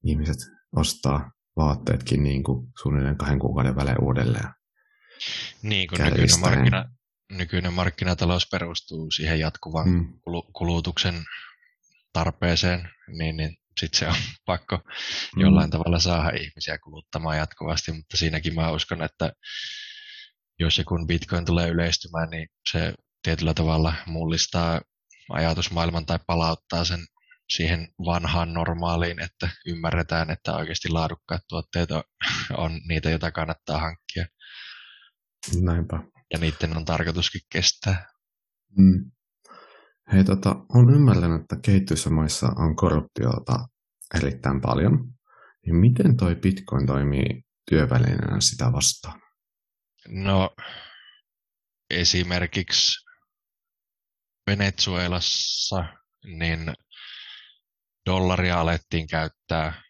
[0.04, 0.37] ihmiset
[0.76, 4.48] ostaa vaatteetkin niin kuin suunnilleen kahden kuukauden välein uudelleen.
[5.62, 6.85] Niin, kun nykyinen, markkina,
[7.33, 10.07] nykyinen markkinatalous perustuu siihen jatkuvan mm.
[10.52, 11.14] kulutuksen
[12.12, 14.14] tarpeeseen, niin, niin sitten se on
[14.46, 15.40] pakko mm.
[15.42, 19.33] jollain tavalla saada ihmisiä kuluttamaan jatkuvasti, mutta siinäkin mä uskon, että
[20.59, 24.81] jos ja kun Bitcoin tulee yleistymään, niin se tietyllä tavalla mullistaa
[25.31, 27.01] ajatusmaailman tai palauttaa sen
[27.49, 32.03] siihen vanhaan normaaliin, että ymmärretään, että oikeasti laadukkaat tuotteet on,
[32.57, 34.27] on niitä, joita kannattaa hankkia.
[35.62, 36.03] Näinpä.
[36.33, 38.07] Ja niiden on tarkoituskin kestää.
[38.79, 39.11] Mm.
[40.12, 43.68] Hei, tota, on ymmärtänyt, että kehittyissä maissa on korruptiota
[44.14, 45.12] erittäin paljon.
[45.66, 49.21] Niin miten toi Bitcoin toimii työvälineenä sitä vastaan?
[50.11, 50.51] No,
[51.90, 53.05] esimerkiksi
[54.47, 55.85] Venezuelassa
[56.25, 56.75] niin
[58.07, 59.83] dollaria alettiin käyttää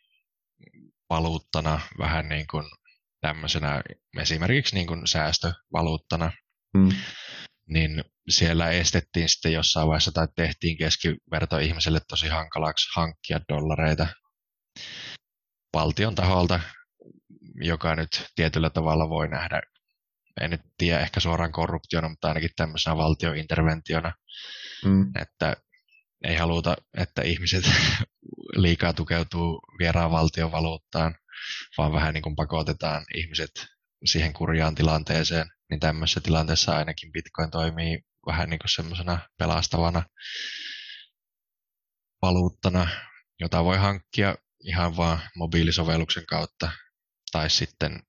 [1.11, 2.65] valuuttana vähän niin kuin
[3.21, 3.83] tämmöisenä
[4.21, 6.33] esimerkiksi niin kuin säästövaluuttana.
[6.77, 6.89] Mm.
[7.69, 14.07] Niin siellä estettiin sitten jossain vaiheessa tai tehtiin keskiverto ihmiselle tosi hankalaksi hankkia dollareita
[15.75, 16.61] valtion taholta,
[17.55, 19.63] joka nyt tietyllä tavalla voi nähdä,
[20.41, 24.13] en nyt tiedä ehkä suoraan korruptiona, mutta ainakin tämmöisenä valtiointerventiona,
[24.85, 25.11] mm.
[25.23, 25.57] että
[26.25, 27.65] ei haluta, että ihmiset
[28.57, 31.15] liikaa tukeutuu vieraan valtion valuuttaan,
[31.79, 33.51] vaan vähän niin kuin pakotetaan ihmiset
[34.05, 40.03] siihen kurjaan tilanteeseen, niin tämmöisessä tilanteessa ainakin Bitcoin toimii vähän niin kuin semmoisena pelastavana
[42.23, 42.89] valuuttana,
[43.41, 46.71] jota voi hankkia ihan vaan mobiilisovelluksen kautta,
[47.33, 48.03] tai sitten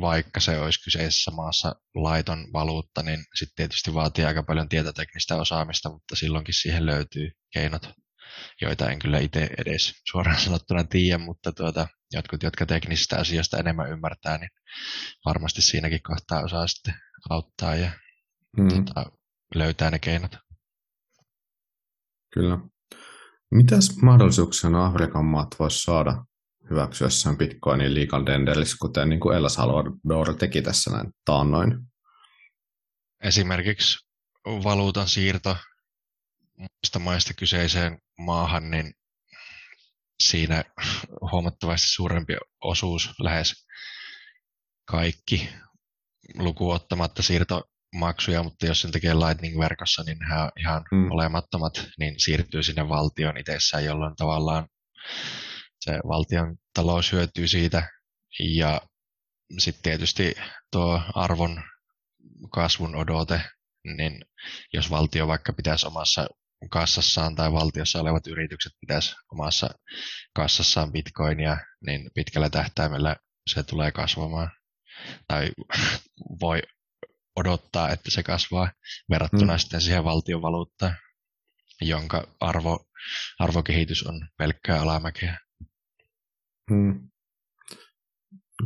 [0.00, 5.90] vaikka se olisi kyseisessä maassa laiton valuutta, niin sitten tietysti vaatii aika paljon tietoteknistä osaamista,
[5.90, 7.90] mutta silloinkin siihen löytyy keinot,
[8.60, 13.90] joita en kyllä itse edes suoraan sanottuna tiedä, mutta tuota, jotkut, jotka teknisistä asioista enemmän
[13.90, 14.50] ymmärtää, niin
[15.24, 16.94] varmasti siinäkin kohtaa osaa sitten
[17.30, 17.90] auttaa ja
[18.58, 18.68] mm.
[18.68, 19.12] tuota,
[19.54, 20.36] löytää ne keinot.
[22.34, 22.58] Kyllä.
[23.50, 26.24] Mitäs mahdollisuuksia Afrikan maat voisi saada
[26.70, 31.78] hyväksyessään Bitcoinin legal tenderis, kuten niin kuin El Salvador teki tässä näin taannoin?
[33.24, 34.06] Esimerkiksi
[34.46, 35.56] valuutan siirto
[36.56, 38.92] muista maista kyseiseen maahan, niin
[40.22, 40.64] siinä
[41.32, 43.66] huomattavasti suurempi osuus, lähes
[44.84, 45.48] kaikki
[46.34, 50.18] lukuottamatta siirtomaksuja, mutta jos sen tekee Lightning-verkossa, niin
[50.60, 51.10] ihan mm.
[51.10, 54.68] olemattomat, niin siirtyy sinne valtion itsessään, jolloin tavallaan
[55.80, 57.88] se valtion talous hyötyy siitä.
[58.54, 58.80] Ja
[59.58, 60.34] sitten tietysti
[60.72, 61.62] tuo arvon
[62.50, 63.40] kasvun odote,
[63.96, 64.24] niin
[64.72, 66.26] jos valtio vaikka pitäisi omassa
[66.70, 69.70] kassassaan tai valtiossa olevat yritykset pitäisi omassa
[70.34, 73.16] kassassaan bitcoinia, niin pitkällä tähtäimellä
[73.54, 74.50] se tulee kasvamaan.
[75.28, 75.50] Tai
[76.40, 76.62] voi
[77.36, 78.72] odottaa, että se kasvaa
[79.10, 79.58] verrattuna mm.
[79.58, 80.96] sitten siihen valtionvaluuttaan,
[81.80, 82.84] jonka arvo,
[83.38, 85.38] arvokehitys on pelkkää alamäkeä.
[86.70, 87.10] Mm.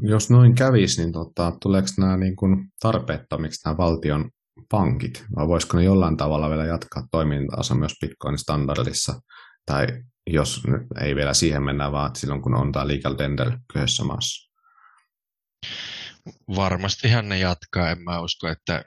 [0.02, 4.30] Jos noin kävisi, niin tota, tuleeko nämä niin kuin tarpeettomiksi nämä valtion
[4.70, 9.20] pankit, vai voisiko ne jollain tavalla vielä jatkaa toimintaansa myös Bitcoin-standardissa,
[9.66, 9.86] tai
[10.26, 10.62] jos
[11.00, 14.50] ei vielä siihen mennä, vaan silloin kun on tämä legal tender kyseessä maassa?
[16.56, 18.84] Varmastihan ne jatkaa, en mä usko, että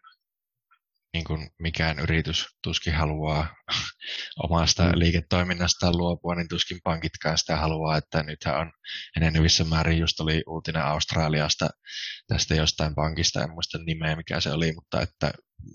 [1.18, 3.56] niin kuin mikään yritys tuskin haluaa
[4.46, 4.92] omasta mm.
[4.96, 8.72] liiketoiminnastaan luopua, niin tuskin pankitkaan sitä haluaa, että nythän on
[9.18, 11.70] enenevissä määrin just oli uutinen Australiasta
[12.28, 15.32] tästä jostain pankista, en muista nimeä mikä se oli, mutta että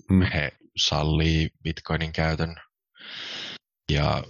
[0.09, 0.21] mm.
[0.21, 2.55] he sallii bitcoinin käytön
[3.91, 4.23] ja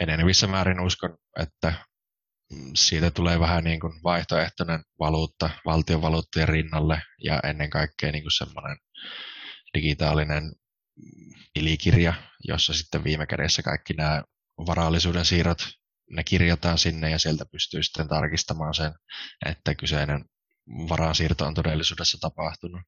[0.00, 1.72] enenevissä määrin uskon, että
[2.74, 8.38] siitä tulee vähän niin kuin vaihtoehtoinen valuutta valtion valuuttien rinnalle ja ennen kaikkea niin kuin
[8.38, 8.76] semmoinen
[9.76, 10.52] digitaalinen
[11.52, 12.14] tilikirja,
[12.48, 14.22] jossa sitten viime kädessä kaikki nämä
[14.66, 15.58] varallisuuden siirrot,
[16.10, 18.92] ne kirjataan sinne ja sieltä pystyy sitten tarkistamaan sen,
[19.46, 20.24] että kyseinen
[20.88, 22.80] varansiirto on todellisuudessa tapahtunut.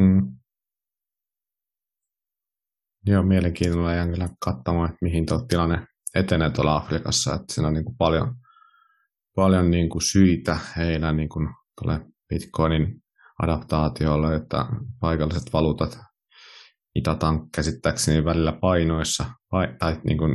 [0.00, 0.38] Hmm.
[3.06, 7.34] Joo, mielenkiinnolla jään kyllä katsomaan, että mihin tuo tilanne etenee tuolla Afrikassa.
[7.34, 8.34] Että siinä on niin kuin paljon,
[9.36, 11.48] paljon niin kuin syitä heidän niin kuin
[12.28, 13.02] Bitcoinin
[13.42, 14.66] adaptaatiolle, että
[15.00, 15.98] paikalliset valuutat
[16.94, 20.32] mitataan käsittääkseni välillä painoissa vai, tai niin kuin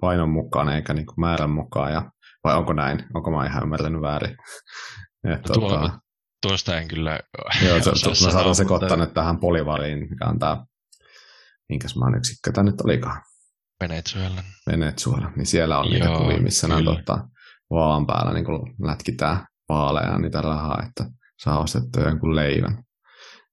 [0.00, 1.92] painon mukaan eikä niin kuin määrän mukaan.
[1.92, 2.10] Ja,
[2.44, 3.04] vai onko näin?
[3.14, 4.36] Onko mä ihan ymmärtänyt väärin?
[5.32, 5.98] Et, Tuo, tota,
[6.42, 7.20] tuosta en kyllä
[7.66, 7.90] Joo, se,
[8.24, 10.64] mä saatan sekoittaa nyt tähän polivariin, mikä on tämä,
[11.68, 13.22] minkäs maan yksikkö tämä nyt olikaan?
[13.80, 14.42] Venezuela.
[14.70, 17.28] Venezuela, niin siellä on Joo, niitä kuvia, missä nämä tota,
[17.70, 18.46] vaan päällä niin
[18.82, 21.04] lätkitään vaaleja niitä rahaa, että
[21.42, 22.82] saa ostettua jonkun leivän.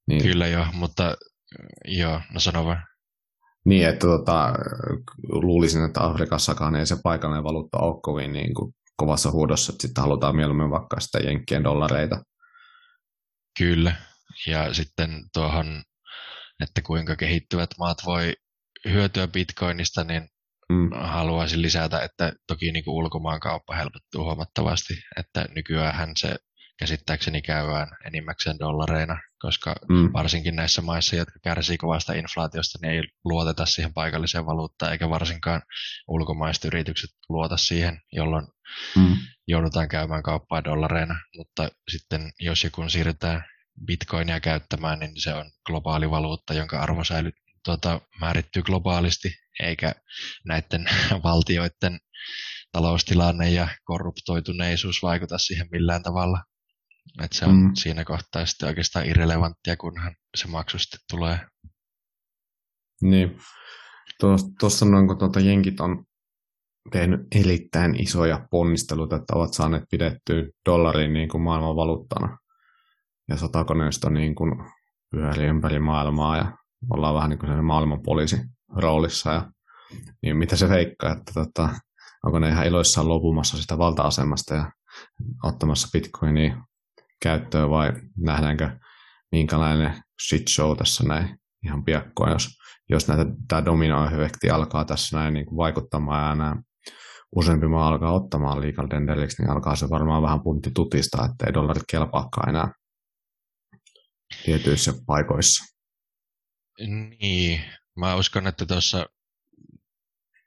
[0.07, 0.23] Niin.
[0.23, 1.15] Kyllä joo, mutta
[1.85, 2.85] joo, no sano vaan.
[3.65, 4.53] Niin, että tota,
[5.29, 10.01] luulisin, että Afrikassakaan ei se paikallinen valuutta ole kovin niin kuin kovassa huudossa, että sitten
[10.01, 12.23] halutaan mieluummin vaikka sitä jenkkien dollareita.
[13.57, 13.95] Kyllä.
[14.47, 15.83] Ja sitten tuohon,
[16.63, 18.33] että kuinka kehittyvät maat voi
[18.89, 20.29] hyötyä bitcoinista, niin
[20.73, 20.89] mm.
[20.93, 26.35] haluaisin lisätä, että toki niin kuin ulkomaankauppa helpottuu huomattavasti, että nykyään se
[26.79, 30.09] käsittääkseni käydään enimmäkseen dollareina, koska mm.
[30.13, 35.61] varsinkin näissä maissa, jotka kärsii kovasta inflaatiosta, niin ei luoteta siihen paikalliseen valuuttaan, eikä varsinkaan
[36.07, 38.47] ulkomaiset yritykset luota siihen, jolloin
[38.95, 39.17] mm.
[39.47, 41.15] joudutaan käymään kauppaa dollareina.
[41.37, 43.43] Mutta sitten jos joku siirrytään
[43.85, 47.31] bitcoinia käyttämään, niin se on globaali valuutta, jonka arvo säilyy,
[47.65, 49.93] tuota, määrittyy globaalisti, eikä
[50.45, 50.85] näiden
[51.23, 51.99] valtioiden
[52.71, 56.43] taloustilanne ja korruptoituneisuus vaikuta siihen millään tavalla.
[57.23, 57.71] Et se on mm.
[57.75, 61.39] siinä kohtaa sitten oikeastaan irrelevanttia, kunhan se maksu sitten tulee.
[63.01, 63.37] Niin.
[64.59, 66.05] Tuossa noin, kun tuota jenkit on
[66.91, 72.37] tehnyt erittäin isoja ponnisteluita, että ovat saaneet pidettyä dollarin niin kuin maailman valuuttana.
[73.29, 74.51] Ja sotakoneisto niin kuin
[75.11, 76.57] pyörii ympäri maailmaa ja
[76.89, 78.37] ollaan vähän niin kuin maailman poliisi
[78.75, 79.33] roolissa.
[79.33, 79.51] Ja,
[80.21, 81.69] niin mitä se veikkaa, että tota,
[82.25, 84.71] onko ne ihan iloissaan lopumassa sitä valta-asemasta ja
[85.43, 86.57] ottamassa bitcoinia
[87.21, 88.69] käyttöön vai nähdäänkö
[89.31, 92.49] minkälainen shit show tässä näin ihan piakkoon, jos,
[92.89, 96.55] jos näitä, tämä dominoefekti alkaa tässä näin niin kuin vaikuttamaan ja nämä
[97.35, 101.53] useampi maa alkaa ottamaan legal denderiksi, niin alkaa se varmaan vähän puntti tutista, että ei
[101.53, 102.71] dollarit kelpaakaan enää
[104.45, 105.72] tietyissä paikoissa.
[106.79, 107.61] Niin,
[107.95, 109.05] mä uskon, että tuossa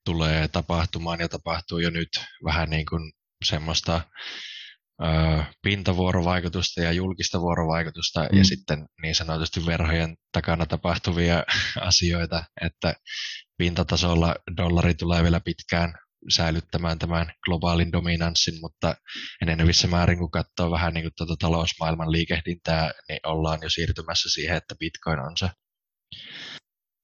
[0.04, 2.08] tulee tapahtumaan ja tapahtuu jo nyt
[2.44, 3.12] vähän niin kuin
[3.44, 4.00] semmoista
[5.62, 8.38] pintavuorovaikutusta ja julkista vuorovaikutusta mm.
[8.38, 11.44] ja sitten niin sanotusti verhojen takana tapahtuvia
[11.80, 12.94] asioita, että
[13.58, 15.94] pintatasolla dollari tulee vielä pitkään
[16.28, 18.96] säilyttämään tämän globaalin dominanssin, mutta
[19.42, 24.56] enenevissä määrin kun katsoo vähän niin kuin tuota talousmaailman liikehdintää, niin ollaan jo siirtymässä siihen,
[24.56, 25.48] että bitcoin on se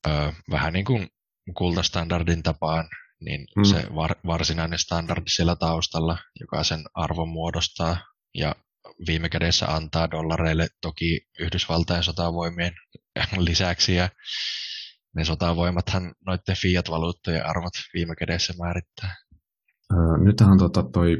[0.06, 1.08] ö, vähän niin kuin
[1.54, 2.88] kultastandardin tapaan
[3.24, 3.64] niin mm.
[3.64, 7.96] se var, varsinainen standardi siellä taustalla, joka sen arvon muodostaa
[8.34, 8.54] ja
[9.06, 12.72] viime kädessä antaa dollareille toki Yhdysvaltain sotavoimien
[13.38, 14.08] lisäksi ja
[15.16, 19.16] ne sotavoimathan noiden fiat-valuuttojen arvot viime kädessä määrittää.
[19.92, 21.16] Öö, nythän tota toi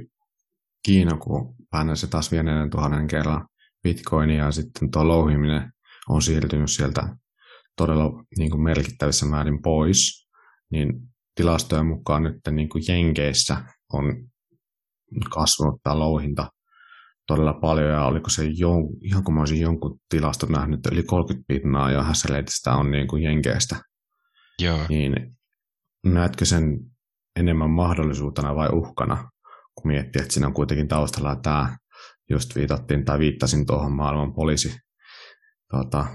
[0.83, 3.47] Kiina, kun painasi taas vieneiden tuhannen kerran
[3.83, 5.73] bitcoinia ja sitten tuo louhiminen
[6.09, 7.17] on siirtynyt sieltä
[7.87, 10.29] todella niin kuin merkittävissä määrin pois,
[10.71, 10.93] niin
[11.35, 13.57] tilastojen mukaan nyt niin kuin Jenkeissä
[13.93, 14.05] on
[15.35, 16.51] kasvanut tämä louhinta
[17.27, 21.45] todella paljon, ja oliko se jon, ihan kun mä olisin jonkun tilaston nähnyt, yli 30
[21.49, 23.77] pinnaa ja Hasselitistä on niin kuin Jenkeistä.
[24.59, 24.79] Joo.
[24.89, 25.37] Niin
[26.07, 26.79] näetkö sen
[27.37, 29.31] enemmän mahdollisuutena vai uhkana,
[29.75, 31.77] kun miettii, että siinä on kuitenkin taustalla tämä,
[32.31, 34.79] just viitattiin tai viittasin tuohon maailman poliisi
[35.71, 36.07] tuota,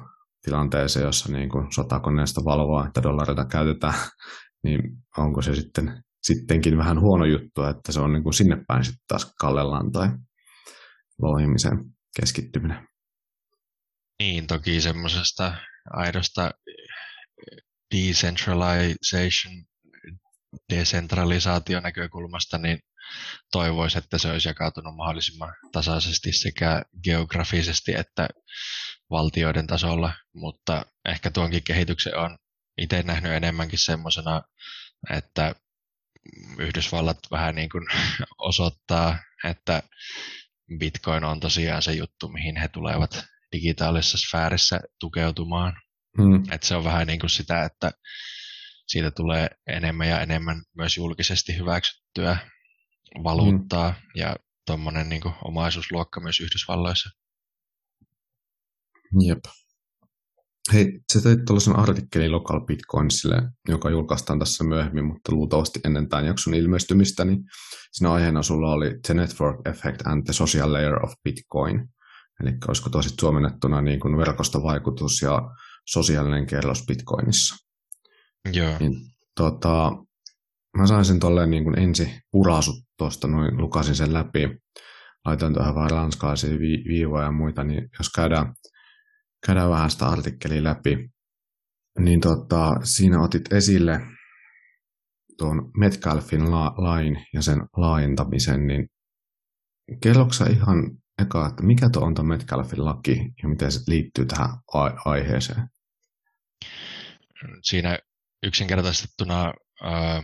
[0.41, 3.93] tilanteeseen, jossa niin kuin sotakoneesta valvoa, että dollareita käytetään
[4.63, 4.81] niin
[5.17, 9.03] onko se sitten sittenkin vähän huono juttu, että se on niin kuin sinne päin sitten
[9.07, 10.07] taas kallellaan tai
[11.21, 11.77] lohimisen
[12.19, 12.87] keskittyminen.
[14.19, 15.53] Niin, toki semmoisesta
[15.93, 16.51] aidosta
[17.95, 19.53] decentralization,
[20.73, 22.79] decentralisaation näkökulmasta, niin
[23.51, 28.27] toivoisi, että se olisi jakautunut mahdollisimman tasaisesti sekä geografisesti että
[29.09, 32.37] valtioiden tasolla, mutta ehkä tuonkin kehityksen on
[32.77, 34.41] itse nähnyt enemmänkin semmoisena,
[35.09, 35.55] että
[36.59, 37.87] Yhdysvallat vähän niin kuin
[38.37, 39.83] osoittaa, että
[40.79, 45.73] Bitcoin on tosiaan se juttu, mihin he tulevat digitaalisessa sfäärissä tukeutumaan.
[46.17, 46.43] Mm.
[46.51, 47.91] Että se on vähän niin kuin sitä, että
[48.87, 52.37] siitä tulee enemmän ja enemmän myös julkisesti hyväksyttyä
[53.23, 53.95] valuuttaa mm.
[54.15, 57.09] ja tuommoinen niin omaisuusluokka myös Yhdysvalloissa.
[59.27, 59.39] Jep.
[60.73, 66.25] Hei, sä teit tuollaisen artikkelin Local Bitcoinsille, joka julkaistaan tässä myöhemmin, mutta luultavasti ennen tämän
[66.25, 67.43] jakson ilmestymistä, niin
[67.91, 71.89] siinä aiheena sulla oli The Network Effect and the Social Layer of Bitcoin.
[72.41, 75.41] Eli olisiko tosi suomennettuna niin kuin verkostovaikutus ja
[75.85, 77.55] sosiaalinen kerros Bitcoinissa.
[78.53, 78.77] Joo.
[78.79, 78.93] Niin,
[79.35, 79.91] tota,
[80.77, 84.57] mä sain sen tolleen niin kuin ensi urasut tuosta, noin lukasin sen läpi.
[85.25, 88.53] Laitan tuohon vähän ranskalaisia vi- viivoja ja muita, niin jos käydään
[89.45, 91.09] käydään vähän sitä artikkelia läpi,
[91.99, 94.01] niin tota, siinä otit esille
[95.37, 98.87] tuon Metcalfin la- lain ja sen laajentamisen, niin
[100.03, 104.49] kerroksä ihan eka, että mikä tuo on tuo Metcalfin laki ja miten se liittyy tähän
[104.73, 105.67] a- aiheeseen?
[107.63, 107.99] Siinä
[108.43, 110.23] yksinkertaistettuna ää,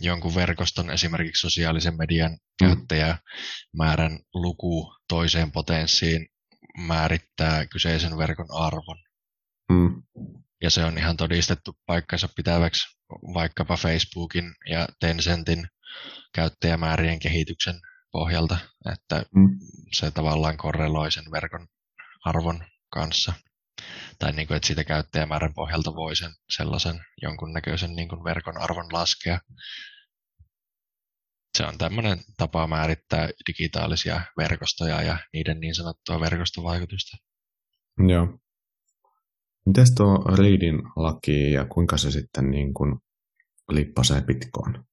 [0.00, 2.38] jonkun verkoston, esimerkiksi sosiaalisen median mm.
[2.66, 6.26] käyttäjämäärän luku toiseen potenssiin
[6.78, 8.98] määrittää kyseisen verkon arvon.
[9.72, 10.02] Mm.
[10.62, 15.68] Ja se on ihan todistettu paikkansa pitäväksi vaikkapa Facebookin ja Tencentin
[16.34, 17.80] käyttäjämäärien kehityksen
[18.12, 18.58] pohjalta,
[18.92, 19.58] että Mm.
[19.92, 21.66] se tavallaan korreloi sen verkon
[22.24, 23.32] arvon kanssa.
[24.18, 28.86] Tai niin kuin, että siitä käyttäjämäärän pohjalta voi sen sellaisen jonkunnäköisen niin kuin verkon arvon
[28.92, 29.40] laskea.
[31.58, 37.16] Se on tämmöinen tapa määrittää digitaalisia verkostoja ja niiden niin sanottua verkostovaikutusta.
[38.08, 38.38] Joo.
[39.66, 42.98] Mites tuo Readin laki ja kuinka se sitten niin kuin
[43.72, 44.84] lippasee Bitcoin?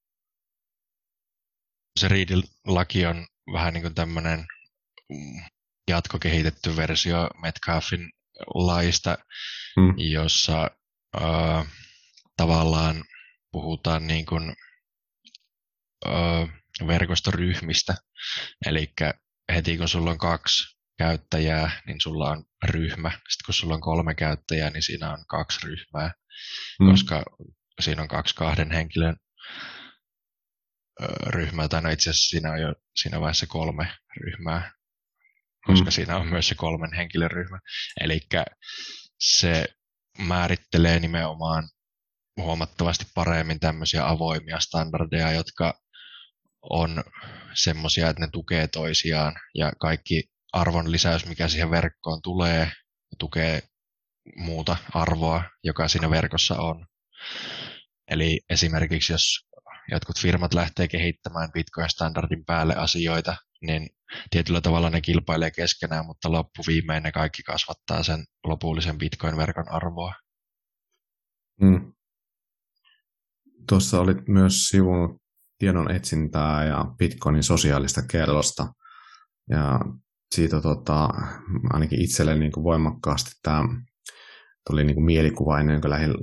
[1.99, 4.45] Se Readin-laki on vähän niin kuin tämmöinen
[5.09, 5.43] mm,
[5.87, 8.11] jatkokehitetty versio Metcalfin
[8.53, 9.17] laista,
[9.77, 9.93] Mm.
[9.97, 10.69] jossa
[11.15, 11.19] ö,
[12.37, 13.03] tavallaan
[13.51, 14.53] puhutaan niin kuin,
[16.87, 17.95] verkostoryhmistä.
[18.65, 18.93] Eli
[19.53, 23.09] heti kun sulla on kaksi käyttäjää, niin sulla on ryhmä.
[23.09, 26.11] Sitten kun sulla on kolme käyttäjää, niin siinä on kaksi ryhmää,
[26.79, 26.89] Mm.
[26.91, 27.23] koska
[27.79, 29.15] siinä on kaksi kahden henkilön
[31.27, 34.71] ryhmää, tai no itse asiassa siinä on jo siinä vaiheessa kolme ryhmää,
[35.65, 35.91] koska Mm.
[35.91, 37.59] siinä on myös se kolmen henkilön ryhmä.
[38.01, 38.19] Eli
[39.19, 39.65] se
[40.17, 41.69] määrittelee nimenomaan
[42.37, 45.81] huomattavasti paremmin tämmöisiä avoimia standardeja, jotka
[46.69, 47.03] on
[47.53, 52.71] semmoisia, että ne tukee toisiaan ja kaikki arvon lisäys, mikä siihen verkkoon tulee,
[53.19, 53.61] tukee
[54.35, 56.85] muuta arvoa, joka siinä verkossa on.
[58.07, 59.47] Eli esimerkiksi jos
[59.91, 63.89] jotkut firmat lähtee kehittämään Bitcoin-standardin päälle asioita, niin
[64.29, 70.13] tietyllä tavalla ne kilpailee keskenään, mutta loppuviimein ne kaikki kasvattaa sen lopullisen Bitcoin-verkon arvoa.
[71.61, 71.93] Mm.
[73.69, 75.20] Tuossa olit myös sivunut
[75.61, 78.73] tiedon etsintää ja Bitcoinin sosiaalista kellosta.
[79.49, 79.79] Ja
[80.35, 81.09] siitä tota,
[81.69, 83.63] ainakin itselle niin kuin voimakkaasti tämä
[84.69, 86.13] tuli niin kuin mielikuva ennen kuin lähdin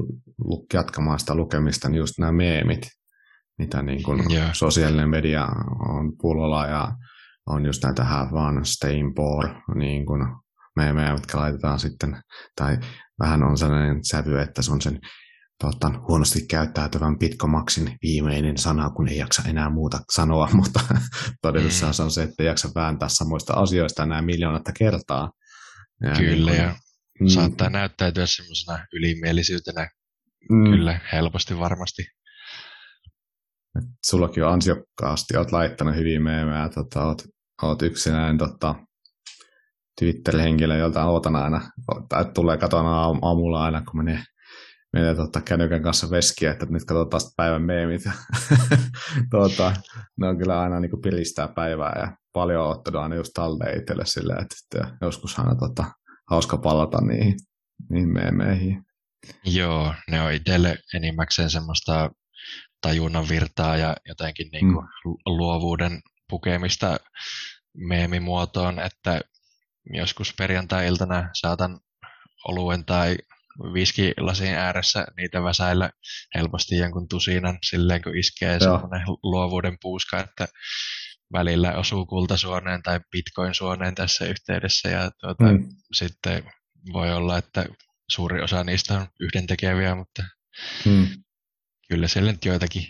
[0.74, 2.88] jatkamaan sitä lukemista, niin just nämä meemit,
[3.58, 4.48] mitä niin kuin Joo.
[4.52, 5.48] sosiaalinen media
[5.88, 6.92] on pullolla ja
[7.46, 10.20] on just näitä have fun, stay in poor, niin kuin
[10.76, 12.22] meemejä, mitkä laitetaan sitten,
[12.56, 12.78] tai
[13.18, 15.00] vähän on sellainen sävy, että se on sen
[15.58, 20.80] tota, huonosti käyttäytyvän Bitcomaksin viimeinen sana, kun ei jaksa enää muuta sanoa, mutta
[21.42, 25.30] todellisuudessa se on se, että ei jaksa vääntää samoista asioista enää miljoonatta kertaa.
[26.02, 26.74] Ja Kyllä, niin ja
[27.18, 29.88] kuin, saattaa näyttäytyä semmoisena ylimielisyytenä
[30.50, 32.02] mm, kyllä helposti varmasti.
[34.06, 37.22] Sullakin on ansiokkaasti, oot laittanut hyviä meemejä, tota, oot,
[37.62, 38.74] oot yksinäinen tota,
[40.00, 41.70] Twitter-henkilö, jolta ootan aina,
[42.08, 44.22] tai tulee katona aam- aamulla aina, kun menee,
[44.92, 48.02] menee tota, kännykän kanssa veskiä, että nyt katsotaan taas päivän meemit.
[49.30, 49.76] tota,
[50.16, 53.78] ne on kyllä aina niin kuin piristää päivää ja paljon on ottanut aina just talteen
[53.78, 55.84] itselle silleen, että joskus aina tota,
[56.30, 57.34] hauska palata niihin,
[57.90, 58.84] niihin meemeihin.
[59.44, 62.10] Joo, ne on itselle enimmäkseen semmoista
[62.80, 64.86] tajunnan virtaa ja jotenkin niin kuin
[65.26, 66.96] luovuuden pukemista
[67.76, 69.20] meemimuotoon, että
[69.94, 71.80] joskus perjantai-iltana saatan
[72.48, 73.16] oluen tai
[73.74, 75.90] viskilasin ääressä niitä väsäillä
[76.34, 78.60] helposti jonkun tusinan silleen, kun iskee Joo.
[78.60, 80.48] semmoinen luovuuden puuska, että
[81.32, 85.68] välillä osuu kultasuoneen tai bitcoin-suoneen tässä yhteydessä ja tuota, Mm.
[85.94, 86.42] sitten
[86.92, 87.66] voi olla, että
[88.10, 90.22] suuri osa niistä on yhdentekeviä, mutta
[90.84, 91.06] Mm.
[91.88, 92.86] kyllä siellä nyt joitakin,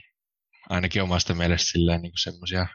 [0.70, 2.66] ainakin omasta mielestä silleen niin semmoisia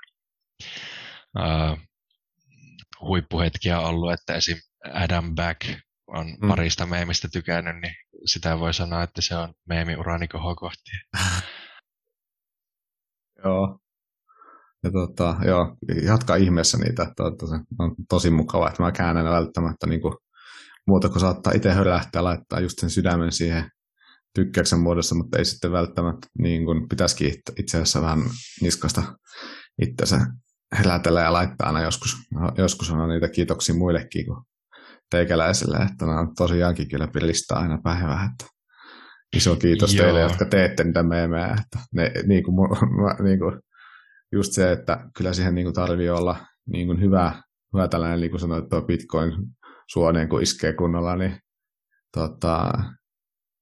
[3.02, 4.58] huippuhetkiä on ollut, että esim.
[4.94, 5.62] Adam Back
[6.08, 6.48] on Mm.
[6.48, 7.96] parista meemistä tykännyt, niin
[8.26, 10.92] sitä voi sanoa, että se on meemiurani kohokohti.
[13.46, 13.80] Joo.
[14.84, 17.12] Ja tota, joo, jatka ihmeessä niitä.
[17.18, 20.14] Tota, se on tosi mukava, että mä käännän välttämättä niin kuin,
[20.88, 23.70] muuta kuin saattaa itse hörähtää laittaa just sen sydämen siihen
[24.36, 28.20] tykkäyksen muodossa, mutta ei sitten välttämättä niin kuin pitäisikin it- itse asiassa vähän
[28.62, 29.04] niskasta
[29.82, 30.20] itsensä
[30.78, 32.18] herätellä ja laittaa aina joskus,
[32.58, 34.44] joskus on niitä kiitoksia muillekin kuin
[35.14, 38.46] teikäläiselle, että nämä on tosiaankin kyllä pilistää aina päivää, että
[39.36, 40.04] iso kiitos Joo.
[40.04, 42.56] teille, jotka teette niitä meemejä, että ne, niin kuin,
[43.02, 43.60] mä, niin kuin,
[44.32, 46.36] just se, että kyllä siihen niin kuin tarvii olla
[46.68, 47.42] niin kuin hyvä,
[47.74, 49.32] hyvä tällainen, niin kuin sanoit, tuo Bitcoin
[49.92, 51.38] suoneen, kun iskee kunnolla, niin
[52.14, 52.72] tota,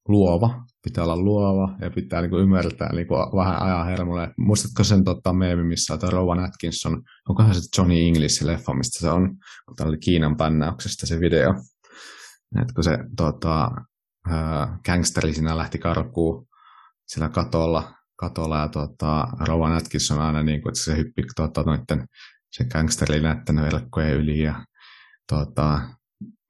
[0.08, 4.34] luova, pitää olla luova ja pitää niin kuin ymmärtää niin kuin vähän ajan hermolle.
[4.38, 9.10] Muistatko sen tota, meemi, missä on Rowan Atkinson, onkohan se Johnny English leffa, mistä se
[9.10, 11.54] on, kun tämä oli Kiinan pännäyksestä se video.
[12.62, 13.72] Et kun se tota,
[14.86, 16.48] gangsteri siinä lähti karkuun
[17.08, 22.06] sillä katolla, katolla ja tota, Rowan Atkinson aina niin kuin, että se hyppi tota, noitten,
[22.52, 24.66] se gangsteri näyttänyt verkkojen yli ja
[25.30, 25.82] tota,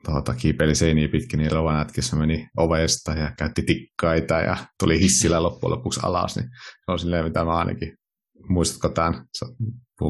[0.06, 5.78] tota, kiipeili seiniä pitkin, niin Atkinson meni ovesta ja käytti tikkaita ja tuli hissillä loppujen
[5.78, 6.50] lopuksi alas, niin
[6.86, 7.94] se on silleen, mitä mä ainakin
[8.50, 9.26] Muistatko tämän?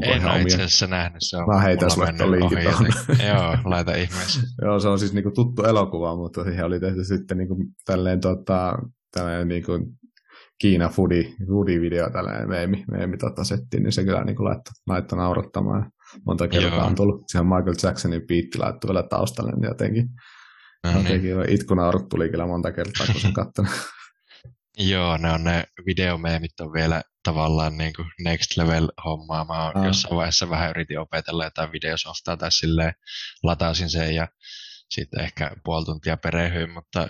[0.02, 1.18] en ole itse asiassa nähnyt.
[1.20, 2.58] Se on Mä heitän sulle linkin
[3.26, 4.40] Joo, laita ihmeessä.
[4.64, 8.78] Joo, se on siis niinku tuttu elokuva, mutta siihen oli tehty sitten niinku tälleen tota,
[9.12, 9.72] tällainen niinku
[10.58, 15.18] Kiina foodie, foodie video, tällainen meemi, meemi tota setti, niin se kyllä niinku laittoi, laittoi
[15.18, 15.90] naurattamaan.
[16.26, 16.86] Monta kertaa Joo.
[16.86, 20.08] on tullut siihen Michael Jacksonin biitti laittu vielä taustalle, niin jotenkin,
[20.84, 21.02] no niin.
[21.02, 23.72] jotenkin itkunaurut tuli kyllä monta kertaa, kun sen katsonut.
[24.78, 29.44] Joo, ne on ne videomeemit on vielä tavallaan niin kuin next level hommaa.
[29.44, 29.84] Mä oon ah.
[29.84, 32.92] jossain vaiheessa vähän yritin opetella jotain videosoftaa tai silleen
[33.42, 34.28] latasin sen ja
[34.90, 37.08] sitten ehkä puoli tuntia perehyin, mutta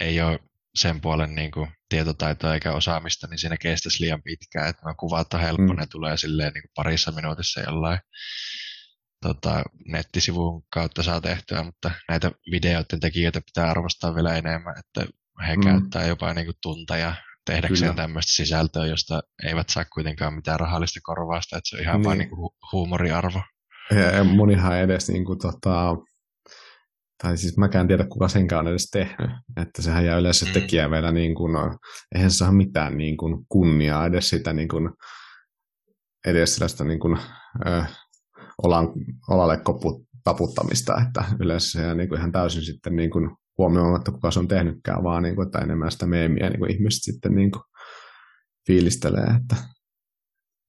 [0.00, 0.40] ei ole
[0.74, 4.68] sen puolen niin kuin tietotaitoa eikä osaamista, niin siinä kestäisi liian pitkään.
[4.68, 5.76] Että mä kuvat on helppo, mm.
[5.76, 7.98] ne tulee silleen niin kuin parissa minuutissa jollain
[9.22, 15.12] tota, nettisivun kautta saa tehtyä, mutta näitä videoiden tekijöitä pitää arvostaa vielä enemmän, että
[15.46, 15.62] he mm.
[15.62, 17.14] käyttää jopa niin kuin tunteja
[17.46, 18.02] tehdäkseen Kyllä.
[18.02, 22.04] tämmöistä sisältöä, josta eivät saa kuitenkaan mitään rahallista korvausta, että se on ihan niin.
[22.04, 23.42] vain niin kuin huumoriarvo.
[23.90, 25.96] Ja, ja monihan edes niin kuin, tota,
[27.22, 29.30] tai siis mäkään tiedä, kuka senkään on edes tehnyt.
[29.56, 30.52] Että sehän jää yleensä mm.
[30.52, 31.78] tekijä vielä, niin kuin, no,
[32.14, 34.90] eihän se saa mitään niin kuin, kunniaa edes sitä niin kuin,
[36.26, 37.18] edes sellaista niin kuin,
[37.66, 37.84] ö,
[38.62, 38.88] olan,
[39.30, 44.30] olalle koput, taputtamista, että yleensä se niin kuin ihan täysin sitten niin kuin, huomioimatta, kuka
[44.30, 47.50] se on tehnytkään, vaan niin kuin, että enemmän sitä meemiä niin kuin ihmiset sitten niin
[47.50, 47.62] kuin,
[48.66, 49.56] fiilistelee, että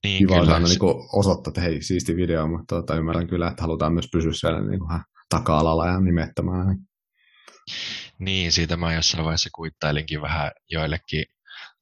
[0.03, 0.59] niin, kiva kyllä.
[0.59, 4.33] niin kuin, osoittaa, että hei, siisti video, mutta tota, ymmärrän kyllä, että halutaan myös pysyä
[4.33, 4.91] siellä niin kuin,
[5.30, 6.78] taka-alalla ja nimettömään.
[8.19, 11.26] Niin, siitä mä jossain vaiheessa kuittailinkin vähän joillekin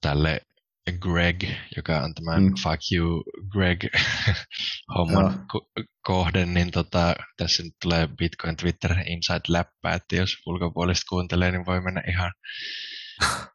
[0.02, 0.41] tälle
[0.91, 1.44] Greg,
[1.76, 2.54] joka on tämän mm.
[2.64, 3.80] Fuck You Greg
[4.96, 11.10] homman ko- kohden, niin tota, tässä nyt tulee Bitcoin Twitter Inside läppä, että jos ulkopuolista
[11.10, 12.32] kuuntelee, niin voi mennä ihan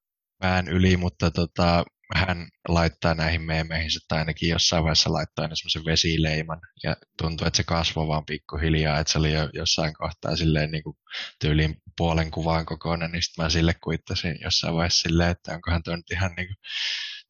[0.42, 1.84] vähän yli, mutta tota,
[2.14, 7.56] hän laittaa näihin meemeihin, että ainakin jossain vaiheessa laittaa aina semmoisen vesileiman, ja tuntuu, että
[7.56, 10.96] se kasvoi vaan pikkuhiljaa, että se oli jo jossain kohtaa silleen niin kuin
[11.40, 15.96] tyyliin puolen kuvan kokoinen, niin sitten mä sille kuittasin jossain vaiheessa silleen, että onkohan tuo
[15.96, 16.56] nyt ihan niin kuin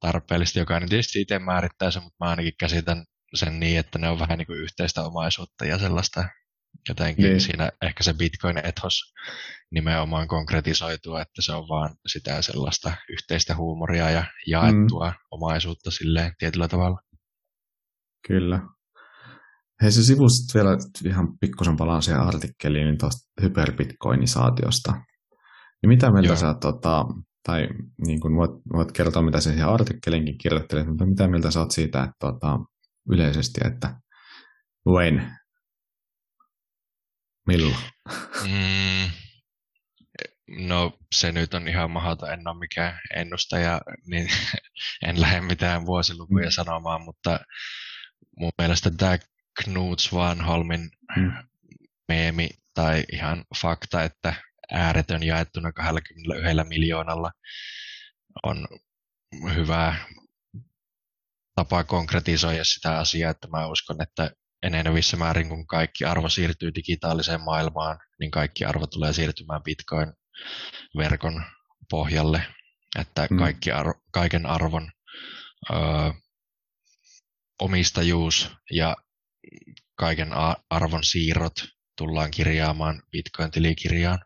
[0.01, 0.59] tarpeellista.
[0.59, 3.05] Jokainen tietysti itse määrittää sen, mutta mä ainakin käsitän
[3.35, 6.29] sen niin, että ne on vähän niin kuin yhteistä omaisuutta ja sellaista
[6.89, 7.41] jotenkin niin.
[7.41, 9.15] siinä ehkä se Bitcoin-ethos
[9.71, 15.17] nimenomaan konkretisoituu, että se on vaan sitä sellaista yhteistä huumoria ja jaettua mm.
[15.31, 17.01] omaisuutta silleen tietyllä tavalla.
[18.27, 18.61] Kyllä.
[19.83, 20.71] Hei, se sivusit vielä
[21.05, 24.93] ihan pikkusen palaan siihen artikkeliin niin tuosta hyperbitcoinisaatiosta.
[25.83, 26.37] Niin mitä mieltä Joo.
[26.37, 27.07] sä tota,
[27.47, 27.69] tai
[28.07, 31.71] niin kuin voit, voit kertoa, mitä se siihen artikkelinkin kirjoittelet, mutta mitä mieltä sä oot
[31.71, 32.59] siitä että, tota,
[33.11, 34.01] yleisesti, että
[34.87, 35.33] when,
[37.49, 37.77] milloin?
[38.43, 39.11] Mm,
[40.67, 44.29] no se nyt on ihan mahdoton, en ole mikään ennustaja, niin
[45.07, 46.51] en lähde mitään vuosilukuja mm.
[46.51, 47.41] sanomaan, mutta
[48.37, 49.19] mun mielestä tämä
[49.65, 51.33] Knut Svanholmin mm.
[52.09, 54.35] meemi tai ihan fakta, että
[54.73, 57.31] ääretön jaettuna 21 miljoonalla
[58.43, 58.69] on
[59.55, 59.95] hyvä
[61.55, 64.31] tapa konkretisoida sitä asiaa, että mä uskon, että
[64.63, 71.45] enenevissä määrin, kun kaikki arvo siirtyy digitaaliseen maailmaan, niin kaikki arvo tulee siirtymään Bitcoin-verkon
[71.91, 72.43] pohjalle,
[72.99, 73.39] että mm.
[73.39, 74.91] kaikki arvo, kaiken arvon
[75.71, 75.75] ö,
[77.61, 78.97] omistajuus ja
[79.95, 80.29] kaiken
[80.71, 81.55] arvon siirrot
[81.97, 84.19] tullaan kirjaamaan Bitcoin-tilikirjaan.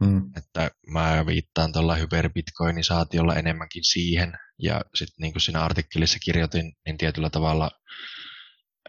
[0.00, 0.30] Mm.
[0.36, 4.32] Että mä viittaan tuolla hyperbitcoinisaatiolla enemmänkin siihen.
[4.58, 7.70] Ja sitten niin kuin siinä artikkelissa kirjoitin, niin tietyllä tavalla,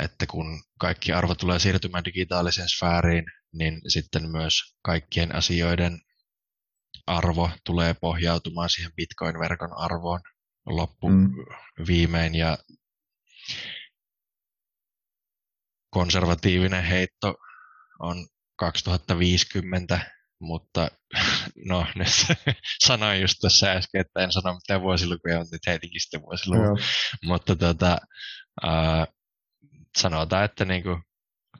[0.02, 6.02] että kun kaikki arvo tulee siirtymään digitaaliseen sfääriin, niin sitten myös kaikkien asioiden
[7.08, 10.22] arvo tulee pohjautumaan siihen Bitcoin-verkon arvoon
[10.66, 11.30] loppu mm.
[11.88, 12.36] viimein.
[12.36, 12.58] Ja
[15.90, 17.36] konservatiivinen heitto
[18.00, 20.00] on 2050
[20.42, 20.92] mutta
[21.70, 22.08] no nyt
[22.88, 26.86] sanoin just tuossa äsken, että en sano mitään vuosilukuja, mutta nyt heitinkin sitten vuosilukuja.
[27.24, 27.98] Mutta tota,
[28.66, 29.08] äh,
[29.98, 31.00] sanotaan, että niinku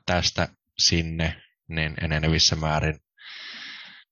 [0.06, 3.00] tästä sinne niin enenevissä määrin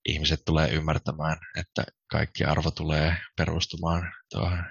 [0.08, 4.64] ihmiset tulee ymmärtämään, että kaikki arvo tulee perustumaan tuohon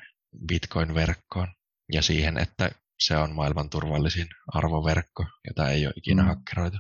[0.48, 1.48] Bitcoin-verkkoon
[1.94, 6.28] ja siihen, että se on maailman turvallisin arvoverkko, jota ei ole ikinä mm.
[6.28, 6.78] hakkeroitu.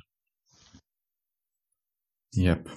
[2.37, 2.67] Jep.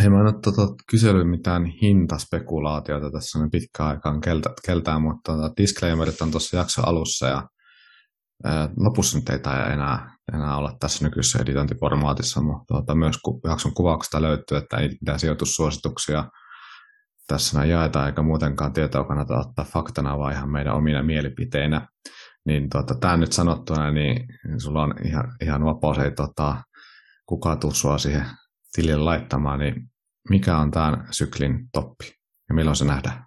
[0.00, 5.32] Hei, mä en ole tota, kysellyt mitään hintaspekulaatiota tässä on pitkään aikaan keltä, keltään, mutta
[5.32, 7.48] tota, disclaimerit on tuossa jakso alussa ja
[8.76, 14.22] lopussa nyt ei taida enää, enää olla tässä nykyisessä editointiformaatissa, mutta tota, myös jakson kuvauksesta
[14.22, 16.24] löytyy, että ei mitään sijoitussuosituksia
[17.26, 21.88] tässä näin jaetaan, eikä muutenkaan tietoa kannata ottaa faktana, vaan ihan meidän omina mielipiteinä.
[22.46, 24.26] Niin tota, tämä nyt sanottuna, niin
[24.58, 26.62] sulla on ihan, ihan vapaus, ei tota,
[27.26, 28.26] kukaan tuu sua siihen
[28.72, 29.90] tilille laittamaan, niin
[30.30, 32.12] mikä on tämän syklin toppi
[32.48, 33.25] ja milloin se nähdään?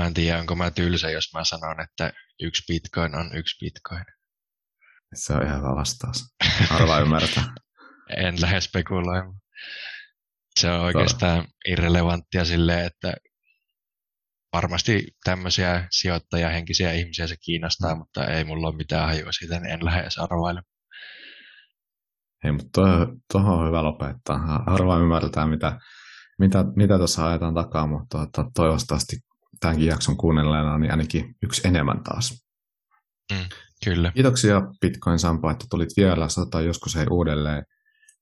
[0.00, 4.04] Mä en tiedä, onko mä tylsä, jos mä sanon, että yksi bitcoin on yksi bitcoin.
[5.14, 6.24] Se on ihan hyvä vastaus.
[6.70, 7.44] Arvaa ymmärtää.
[8.26, 9.34] en lähde spekuloimaan.
[10.60, 13.14] Se on oikeastaan irrelevanttia silleen, että
[14.52, 17.98] varmasti tämmöisiä sijoittajahenkisiä ihmisiä se kiinnostaa, mm.
[17.98, 20.74] mutta ei mulla ole mitään hajua siitä, niin en lähde edes arvailemaan.
[22.44, 22.82] Ei, mutta
[23.32, 24.38] tuohon on hyvä lopettaa.
[24.66, 25.78] Harva ymmärtää, mitä,
[26.38, 29.16] mitä, mitä tuossa ajetaan takaa, mutta to, toivottavasti
[29.64, 32.44] tämänkin jakson kuunnelleena niin ainakin yksi enemmän taas.
[33.32, 33.48] Mm,
[33.84, 34.12] kyllä.
[34.14, 36.28] Kiitoksia Bitcoin Sampo, että tulit vielä.
[36.28, 37.64] Sata joskus ei uudelleen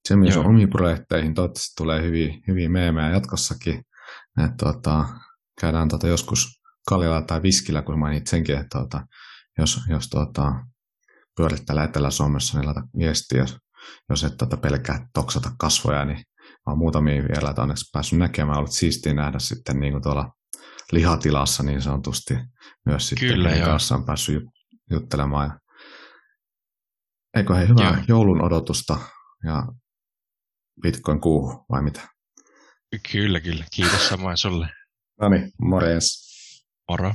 [0.08, 1.34] se myös on omiin projekteihin.
[1.34, 3.84] Toivottavasti tulee hyviä, hyviä meemejä jatkossakin.
[4.44, 5.04] Et, tota,
[5.60, 9.06] käydään tota, joskus kaljalla tai viskillä, kun mainit senkin, että tota,
[9.58, 10.52] jos, jos tota,
[11.36, 13.56] pyörit täällä Etelä-Suomessa, niin laita viestiä, jos,
[14.10, 16.22] jos et tota, pelkää toksata kasvoja, niin
[16.66, 20.32] olen muutamia vielä, että onneksi päässyt näkemään, ollut siistiä nähdä sitten niin kuin tuolla
[20.92, 22.34] lihatilassa niin sanotusti
[22.86, 24.44] myös sitten Kyllä, kanssa on päässyt
[24.90, 25.60] juttelemaan.
[27.36, 28.04] Eikö he hyvää joo.
[28.08, 28.98] joulun odotusta
[29.44, 29.66] ja
[30.82, 32.08] Bitcoin kuuhu vai mitä?
[33.12, 33.64] Kyllä, kyllä.
[33.74, 34.68] Kiitos samoin sulle.
[35.20, 36.22] no niin, morjens.
[36.88, 37.14] Moro.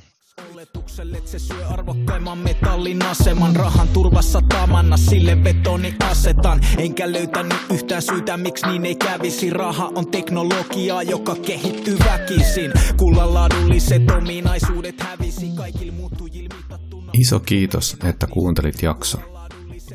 [0.58, 8.02] Oletukselle se syö arvokkaimman metallin aseman Rahan turvassa tamanna sille betoni asetan Enkä löytänyt yhtään
[8.02, 15.52] syytä miksi niin ei kävisi Raha on teknologiaa joka kehittyy väkisin Kullan laadulliset ominaisuudet hävisi
[15.56, 19.22] Kaikille muuttujille mitattuna Iso kiitos, että kuuntelit jakson.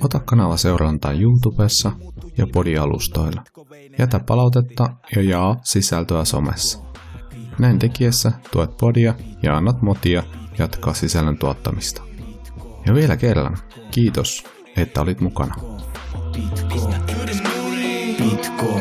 [0.00, 1.92] Ota kanava seurantaan YouTubessa
[2.38, 3.42] ja podialustoilla.
[3.98, 6.78] Jätä palautetta ja jaa sisältöä somessa.
[7.58, 10.22] Näin tekiessä tuet podia ja annat motia
[10.59, 12.03] jatkaa sisällön tuottamista.
[12.86, 13.59] Ja vielä kerran,
[13.90, 14.44] kiitos,
[14.76, 15.55] että olit mukana.
[16.32, 16.94] Pitko,
[18.18, 18.80] pitko,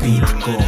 [0.00, 0.62] pitko,